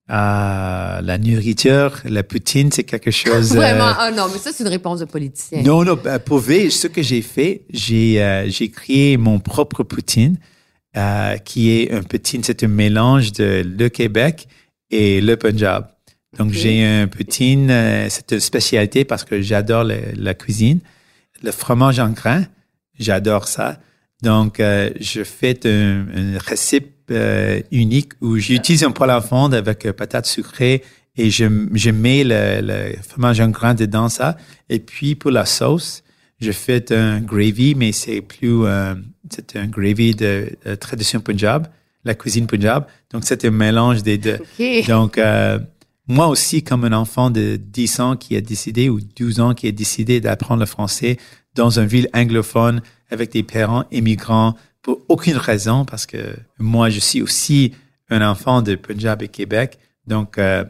Ah, 0.10 1.02
la 1.04 1.17
nourriture, 1.17 2.00
la 2.06 2.24
poutine, 2.24 2.72
c'est 2.72 2.86
quelque 2.86 3.12
chose. 3.12 3.52
Vraiment? 3.56 3.91
Ah 3.98 4.10
non, 4.12 4.28
mais 4.32 4.39
ça, 4.39 4.52
c'est 4.54 4.63
une 4.63 4.70
réponse 4.70 5.02
de 5.02 5.06
politicien. 5.06 5.62
Non, 5.63 5.84
non, 5.84 6.00
bah, 6.02 6.17
pour 6.20 6.39
vrai, 6.39 6.70
ce 6.70 6.88
que 6.88 7.02
j'ai 7.02 7.22
fait, 7.22 7.63
j'ai 7.72 8.22
euh, 8.22 8.50
j'ai 8.50 8.70
créé 8.70 9.17
mon 9.17 9.39
propre 9.39 9.84
poutine, 9.84 10.38
euh, 10.96 11.36
qui 11.38 11.72
est 11.72 11.91
un 11.91 12.04
poutine, 12.04 12.41
c'est 12.41 12.63
un 12.63 12.70
mélange 12.70 13.34
de 13.34 13.65
le 13.65 13.89
Québec 13.89 14.48
et 14.91 15.20
le 15.20 15.36
Punjab. 15.36 15.89
Donc, 16.38 16.54
j'ai 16.54 16.86
un 16.86 17.08
poutine, 17.08 17.70
c'est 18.10 18.32
une 18.32 18.39
spécialité 18.39 19.06
parce 19.06 19.24
que 19.24 19.41
j'adore 19.41 19.84
la 19.84 20.34
cuisine. 20.36 20.80
Le 21.41 21.52
fromage 21.52 22.00
en 22.00 22.12
grains, 22.12 22.46
j'adore 23.00 23.48
ça. 23.48 23.80
Donc, 24.22 24.58
je 24.60 25.24
fais 25.24 25.65
un, 25.65 26.06
un 26.13 26.38
recette 26.38 26.96
euh, 27.12 27.62
unique 27.72 28.13
où 28.22 28.38
j'utilise 28.38 28.84
un 28.84 28.91
poêle 28.91 29.12
à 29.12 29.22
fondre 29.22 29.56
avec 29.56 29.86
euh, 29.86 29.93
patates 29.93 30.26
sucrées 30.26 30.84
et 31.17 31.30
je, 31.32 31.46
je 31.74 31.89
mets 31.89 32.24
le, 32.24 32.62
le 32.62 32.96
fromage 33.02 33.39
en 33.39 33.50
grains 33.50 33.74
dedans 33.74 34.10
ça. 34.10 34.38
Et 34.70 34.80
puis, 34.80 35.15
pour 35.15 35.32
la 35.32 35.46
sauce, 35.46 36.04
je 36.39 36.52
fais 36.52 36.91
un 36.93 37.20
gravy, 37.20 37.76
mais 37.76 37.91
c'est 37.91 38.22
plus, 38.22 38.66
euh, 38.66 38.93
c'est 39.30 39.55
un 39.55 39.68
gravy 39.68 40.14
de, 40.14 40.49
de 40.66 40.76
tradition 40.76 41.20
punjab, 41.20 41.68
la 42.05 42.14
cuisine 42.14 42.45
punjab. 42.45 42.86
Donc, 43.12 43.24
c'est 43.26 43.43
un 43.45 43.51
mélange 43.51 44.03
des 44.03 44.18
deux. 44.18 44.38
Donc, 44.88 45.18
euh, 45.18 45.60
moi 46.08 46.28
aussi, 46.28 46.64
comme 46.64 46.86
un 46.86 46.93
enfant 46.93 47.30
de 47.32 47.58
10 47.58 47.99
ans 47.99 48.16
qui 48.16 48.36
a 48.36 48.41
décidé, 48.41 48.89
ou 48.89 48.99
12 49.01 49.39
ans 49.39 49.53
qui 49.53 49.68
a 49.68 49.72
décidé 49.72 50.22
d'apprendre 50.22 50.60
le 50.60 50.66
français 50.68 51.18
dans 51.55 51.80
une 51.80 51.88
ville 51.88 52.08
anglophone 52.14 52.82
avec 53.10 53.32
des 53.32 53.43
parents 53.43 53.86
immigrants 53.91 54.55
pour 54.88 55.01
aucune 55.09 55.35
raison, 55.35 55.83
parce 55.83 56.05
que 56.05 56.17
moi, 56.59 56.89
je 56.89 56.99
suis 56.99 57.21
aussi 57.21 57.73
un 58.09 58.21
enfant 58.21 58.61
de 58.61 58.75
Punjab 58.75 59.21
et 59.21 59.27
Québec. 59.27 59.79
Donc, 60.07 60.38
euh, 60.38 60.63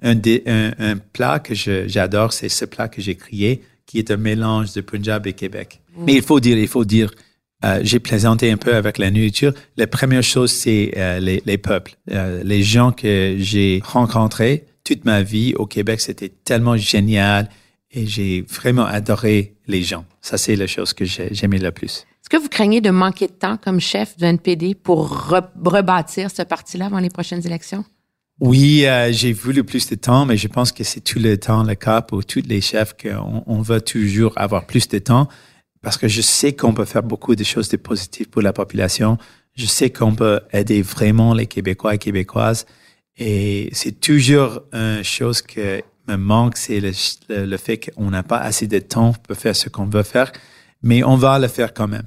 un, 0.00 0.14
des, 0.14 0.44
un, 0.46 0.70
un 0.78 0.96
plat 0.96 1.40
que 1.40 1.54
j'adore, 1.54 2.32
c'est 2.32 2.48
ce 2.48 2.64
plat 2.64 2.86
que 2.86 3.02
j'ai 3.02 3.16
créé, 3.16 3.62
qui 3.84 3.98
est 3.98 4.12
un 4.12 4.16
mélange 4.16 4.72
de 4.74 4.80
Punjab 4.80 5.26
et 5.26 5.32
Québec. 5.32 5.80
Mais 5.98 6.14
il 6.14 6.22
faut 6.22 6.38
dire, 6.38 6.56
il 6.56 6.68
faut 6.68 6.84
dire, 6.84 7.10
euh, 7.64 7.80
j'ai 7.82 7.98
plaisanté 7.98 8.48
un 8.52 8.56
peu 8.56 8.76
avec 8.76 8.96
la 8.98 9.10
nourriture. 9.10 9.52
La 9.76 9.88
première 9.88 10.22
chose, 10.22 10.52
c'est 10.52 10.92
euh, 10.96 11.18
les, 11.18 11.42
les 11.44 11.58
peuples, 11.58 11.96
Euh, 12.12 12.42
les 12.44 12.62
gens 12.62 12.92
que 12.92 13.34
j'ai 13.40 13.82
rencontrés. 13.84 14.66
toute 14.84 15.04
ma 15.04 15.22
vie 15.22 15.54
au 15.56 15.66
Québec, 15.66 16.00
c'était 16.00 16.28
tellement 16.44 16.76
génial 16.76 17.48
et 17.90 18.06
j'ai 18.06 18.42
vraiment 18.42 18.84
adoré 18.84 19.54
les 19.66 19.82
gens. 19.82 20.04
Ça, 20.20 20.36
c'est 20.36 20.54
la 20.56 20.66
chose 20.68 20.92
que 20.92 21.04
j'aimais 21.06 21.58
le 21.58 21.72
plus. 21.72 22.04
Est-ce 22.24 22.38
que 22.38 22.42
vous 22.42 22.48
craignez 22.48 22.80
de 22.80 22.88
manquer 22.88 23.26
de 23.26 23.34
temps 23.34 23.58
comme 23.58 23.80
chef 23.80 24.16
du 24.16 24.24
NPD 24.24 24.74
pour 24.74 25.28
rebâtir 25.28 26.30
ce 26.30 26.40
parti-là 26.40 26.86
avant 26.86 26.98
les 26.98 27.10
prochaines 27.10 27.46
élections? 27.46 27.84
Oui, 28.40 28.86
euh, 28.86 29.12
j'ai 29.12 29.34
voulu 29.34 29.62
plus 29.62 29.86
de 29.90 29.94
temps, 29.94 30.24
mais 30.24 30.38
je 30.38 30.48
pense 30.48 30.72
que 30.72 30.84
c'est 30.84 31.02
tout 31.02 31.18
le 31.18 31.36
temps 31.36 31.64
le 31.64 31.74
cas 31.74 32.00
pour 32.00 32.24
tous 32.24 32.40
les 32.46 32.62
chefs 32.62 32.94
qu'on 32.96 33.44
on 33.46 33.60
veut 33.60 33.82
toujours 33.82 34.32
avoir 34.36 34.64
plus 34.64 34.88
de 34.88 34.98
temps 34.98 35.28
parce 35.82 35.98
que 35.98 36.08
je 36.08 36.22
sais 36.22 36.54
qu'on 36.54 36.72
peut 36.72 36.86
faire 36.86 37.02
beaucoup 37.02 37.36
de 37.36 37.44
choses 37.44 37.68
de 37.68 37.76
positives 37.76 38.30
pour 38.30 38.40
la 38.40 38.54
population. 38.54 39.18
Je 39.54 39.66
sais 39.66 39.90
qu'on 39.90 40.14
peut 40.14 40.40
aider 40.50 40.80
vraiment 40.80 41.34
les 41.34 41.46
Québécois 41.46 41.94
et 41.94 41.98
Québécoises. 41.98 42.64
Et 43.18 43.68
c'est 43.72 44.00
toujours 44.00 44.62
une 44.72 45.04
chose 45.04 45.42
que 45.42 45.82
me 46.08 46.16
manque, 46.16 46.56
c'est 46.56 46.80
le, 46.80 47.56
fait 47.58 47.76
qu'on 47.76 48.08
n'a 48.08 48.22
pas 48.22 48.38
assez 48.38 48.66
de 48.66 48.78
temps 48.78 49.12
pour 49.12 49.36
faire 49.36 49.54
ce 49.54 49.68
qu'on 49.68 49.84
veut 49.84 50.02
faire, 50.02 50.32
mais 50.82 51.04
on 51.04 51.16
va 51.16 51.38
le 51.38 51.48
faire 51.48 51.74
quand 51.74 51.86
même. 51.86 52.06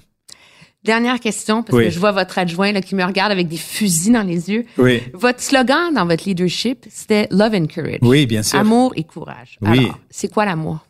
Dernière 0.87 1.19
question, 1.19 1.63
parce 1.63 1.77
que 1.77 1.89
je 1.89 1.99
vois 1.99 2.13
votre 2.13 2.37
adjoint 2.37 2.71
là, 2.71 2.81
qui 2.81 2.95
me 2.95 3.03
regarde 3.03 3.29
avec 3.29 3.49
des 3.49 3.57
fusils 3.57 4.13
dans 4.13 4.23
les 4.23 4.49
yeux. 4.49 4.65
Oui. 4.77 5.03
Votre 5.13 5.41
slogan 5.41 5.93
dans 5.93 6.05
votre 6.05 6.23
leadership, 6.23 6.85
c'était 6.89 7.27
Love 7.29 7.55
and 7.55 7.67
Courage. 7.67 7.99
Oui, 8.01 8.25
bien 8.25 8.41
sûr. 8.41 8.57
Amour 8.57 8.93
et 8.95 9.03
courage. 9.03 9.57
Oui. 9.61 9.79
Alors, 9.79 9.99
c'est 10.09 10.31
quoi 10.31 10.45
l'amour? 10.45 10.87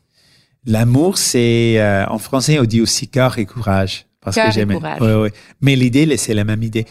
L'amour, 0.68 1.18
c'est, 1.18 1.80
euh, 1.80 2.06
en 2.10 2.20
français, 2.20 2.60
on 2.60 2.66
dit 2.66 2.80
aussi 2.80 3.08
cœur 3.08 3.39
et 3.39 3.48
courage. 3.48 4.06
Parce 4.22 4.36
cœur 4.36 4.45
que 4.45 4.52
j'aime. 4.52 4.70
Et 4.70 4.76
courage. 4.76 5.00
Oui, 5.02 5.14
oui. 5.14 5.30
Mais 5.62 5.76
l'idée, 5.76 6.16
c'est 6.18 6.36
la 6.36 6.43
même 6.43 6.62
idée. 6.62 6.86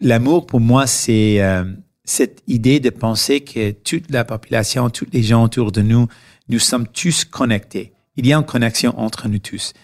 L'amour, 0.00 0.44
pour 0.44 0.58
moi, 0.58 0.88
c'est 0.88 1.40
euh, 1.40 1.62
cette 2.02 2.42
idée 2.48 2.80
de 2.80 2.90
penser 2.90 3.42
que 3.42 3.70
toute 3.70 4.10
la 4.10 4.24
population, 4.24 4.90
tous 4.90 5.06
les 5.12 5.22
gens 5.22 5.44
autour 5.44 5.70
de 5.70 5.82
nous, 5.82 6.08
nous 6.48 6.58
sommes 6.58 6.88
tous 6.88 7.24
connectés. 7.24 7.92
Il 8.16 8.26
y 8.26 8.32
a 8.32 8.36
une 8.36 8.44
connexion 8.44 8.98
entre 8.98 9.28
nous 9.28 9.38
tous. 9.38 9.74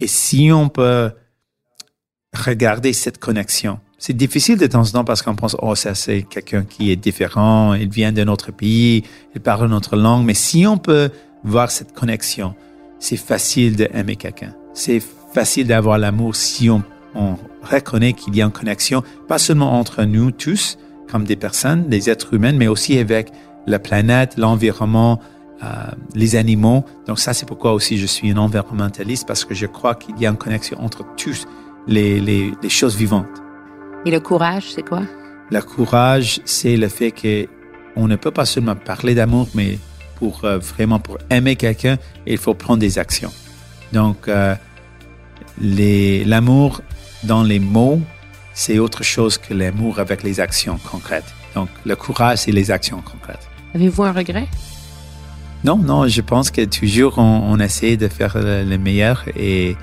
Et 0.00 0.08
si 0.08 0.50
on 0.50 0.68
peut 0.68 1.12
regarder 2.34 2.92
cette 2.92 3.18
connexion. 3.18 3.78
C'est 3.98 4.16
difficile 4.16 4.58
de 4.58 4.66
temps 4.66 4.82
en 4.82 4.90
temps 4.90 5.04
parce 5.04 5.22
qu'on 5.22 5.34
pense, 5.34 5.56
oh, 5.62 5.74
ça 5.74 5.94
c'est 5.94 6.22
quelqu'un 6.22 6.64
qui 6.64 6.90
est 6.90 6.96
différent, 6.96 7.74
il 7.74 7.88
vient 7.88 8.12
d'un 8.12 8.28
autre 8.28 8.52
pays, 8.52 9.04
il 9.34 9.40
parle 9.40 9.68
notre 9.68 9.96
langue, 9.96 10.24
mais 10.24 10.34
si 10.34 10.66
on 10.66 10.76
peut 10.76 11.10
voir 11.42 11.70
cette 11.70 11.92
connexion, 11.92 12.54
c'est 12.98 13.16
facile 13.16 13.76
d'aimer 13.76 14.16
quelqu'un. 14.16 14.54
C'est 14.74 15.02
facile 15.32 15.66
d'avoir 15.66 15.98
l'amour 15.98 16.36
si 16.36 16.68
on, 16.68 16.82
on 17.14 17.36
reconnaît 17.62 18.12
qu'il 18.12 18.36
y 18.36 18.42
a 18.42 18.44
une 18.44 18.50
connexion, 18.50 19.02
pas 19.28 19.38
seulement 19.38 19.78
entre 19.78 20.04
nous 20.04 20.30
tous, 20.30 20.76
comme 21.10 21.24
des 21.24 21.36
personnes, 21.36 21.88
des 21.88 22.10
êtres 22.10 22.34
humains, 22.34 22.52
mais 22.52 22.68
aussi 22.68 22.98
avec 22.98 23.30
la 23.66 23.78
planète, 23.78 24.36
l'environnement, 24.36 25.20
euh, 25.62 25.66
les 26.14 26.36
animaux. 26.36 26.84
Donc 27.06 27.18
ça, 27.18 27.32
c'est 27.32 27.46
pourquoi 27.46 27.72
aussi 27.72 27.96
je 27.96 28.06
suis 28.06 28.30
un 28.30 28.36
environnementaliste, 28.36 29.26
parce 29.26 29.44
que 29.44 29.54
je 29.54 29.66
crois 29.66 29.94
qu'il 29.94 30.18
y 30.18 30.26
a 30.26 30.30
une 30.30 30.36
connexion 30.36 30.78
entre 30.82 31.04
tous 31.16 31.46
les, 31.86 32.20
les, 32.20 32.52
les 32.62 32.68
choses 32.68 32.96
vivantes. 32.96 33.26
Et 34.06 34.10
le 34.10 34.20
courage, 34.20 34.72
c'est 34.74 34.86
quoi? 34.86 35.02
Le 35.50 35.60
courage, 35.60 36.40
c'est 36.44 36.76
le 36.76 36.88
fait 36.88 37.10
que 37.10 37.46
on 37.96 38.08
ne 38.08 38.16
peut 38.16 38.30
pas 38.30 38.44
seulement 38.44 38.76
parler 38.76 39.14
d'amour, 39.14 39.48
mais 39.54 39.78
pour 40.16 40.44
euh, 40.44 40.58
vraiment 40.58 40.98
pour 40.98 41.18
aimer 41.30 41.56
quelqu'un, 41.56 41.96
il 42.26 42.38
faut 42.38 42.54
prendre 42.54 42.80
des 42.80 42.98
actions. 42.98 43.32
Donc, 43.92 44.28
euh, 44.28 44.54
l'amour 45.60 46.80
dans 47.22 47.42
les 47.42 47.60
mots, 47.60 48.00
c'est 48.52 48.78
autre 48.78 49.02
chose 49.02 49.38
que 49.38 49.54
l'amour 49.54 49.98
avec 49.98 50.22
les 50.22 50.40
actions 50.40 50.78
concrètes. 50.90 51.32
Donc, 51.54 51.68
le 51.84 51.94
courage, 51.94 52.38
c'est 52.38 52.52
les 52.52 52.70
actions 52.70 53.00
concrètes. 53.00 53.48
Avez-vous 53.74 54.02
un 54.02 54.12
regret? 54.12 54.48
Non, 55.62 55.78
non, 55.78 56.08
je 56.08 56.20
pense 56.20 56.50
que 56.50 56.64
toujours 56.64 57.18
on, 57.18 57.52
on 57.52 57.58
essaie 57.58 57.96
de 57.96 58.08
faire 58.08 58.36
le, 58.36 58.64
le 58.64 58.78
meilleur 58.78 59.24
et 59.36 59.76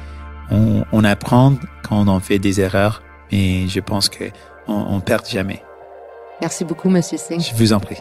on, 0.51 0.83
on, 0.91 1.03
apprend 1.03 1.55
quand 1.83 2.07
on 2.07 2.19
fait 2.19 2.39
des 2.39 2.61
erreurs, 2.61 3.01
mais 3.31 3.67
je 3.67 3.79
pense 3.79 4.09
qu'on 4.09 4.31
on 4.67 4.99
perd 4.99 5.27
jamais. 5.27 5.61
Merci 6.41 6.65
beaucoup, 6.65 6.89
Monsieur 6.89 7.17
Singh. 7.17 7.41
Je 7.41 7.55
vous 7.55 7.73
en 7.73 7.79
prie. 7.79 7.97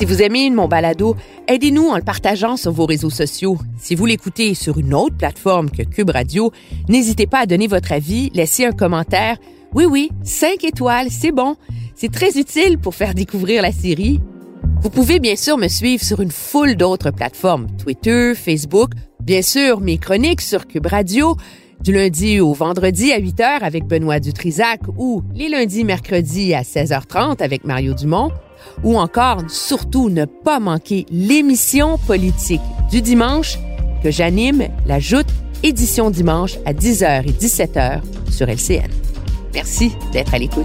Si 0.00 0.06
vous 0.06 0.22
aimez 0.22 0.48
mon 0.48 0.66
balado, 0.66 1.14
aidez-nous 1.46 1.88
en 1.88 1.96
le 1.96 2.02
partageant 2.02 2.56
sur 2.56 2.72
vos 2.72 2.86
réseaux 2.86 3.10
sociaux. 3.10 3.58
Si 3.76 3.94
vous 3.94 4.06
l'écoutez 4.06 4.54
sur 4.54 4.78
une 4.78 4.94
autre 4.94 5.18
plateforme 5.18 5.68
que 5.68 5.82
Cube 5.82 6.08
Radio, 6.08 6.52
n'hésitez 6.88 7.26
pas 7.26 7.40
à 7.40 7.46
donner 7.46 7.66
votre 7.66 7.92
avis, 7.92 8.30
laisser 8.30 8.64
un 8.64 8.72
commentaire. 8.72 9.36
Oui, 9.74 9.84
oui, 9.84 10.08
cinq 10.22 10.64
étoiles, 10.64 11.08
c'est 11.10 11.32
bon. 11.32 11.56
C'est 12.00 12.10
très 12.10 12.38
utile 12.38 12.78
pour 12.78 12.94
faire 12.94 13.12
découvrir 13.12 13.60
la 13.60 13.72
série. 13.72 14.22
Vous 14.80 14.88
pouvez 14.88 15.20
bien 15.20 15.36
sûr 15.36 15.58
me 15.58 15.68
suivre 15.68 16.02
sur 16.02 16.20
une 16.22 16.30
foule 16.30 16.74
d'autres 16.74 17.10
plateformes, 17.10 17.66
Twitter, 17.76 18.32
Facebook, 18.34 18.92
bien 19.22 19.42
sûr 19.42 19.80
mes 19.80 19.98
chroniques 19.98 20.40
sur 20.40 20.66
Cube 20.66 20.86
Radio, 20.86 21.36
du 21.82 21.92
lundi 21.92 22.40
au 22.40 22.54
vendredi 22.54 23.12
à 23.12 23.18
8 23.18 23.40
h 23.40 23.58
avec 23.60 23.84
Benoît 23.84 24.18
Dutrisac 24.18 24.80
ou 24.96 25.22
les 25.34 25.50
lundis, 25.50 25.84
mercredis 25.84 26.54
à 26.54 26.62
16h30 26.62 27.42
avec 27.42 27.66
Mario 27.66 27.92
Dumont, 27.92 28.30
ou 28.82 28.98
encore 28.98 29.42
surtout 29.50 30.08
ne 30.08 30.24
pas 30.24 30.58
manquer 30.58 31.04
l'émission 31.10 31.98
politique 31.98 32.62
du 32.90 33.02
dimanche 33.02 33.58
que 34.02 34.10
j'anime, 34.10 34.68
la 34.86 35.00
Joute 35.00 35.28
édition 35.62 36.08
dimanche 36.08 36.56
à 36.64 36.72
10h 36.72 37.28
et 37.28 37.32
17h 37.32 38.00
sur 38.30 38.48
LCN. 38.48 38.88
Merci 39.52 39.92
d'être 40.14 40.32
à 40.32 40.38
l'écoute. 40.38 40.64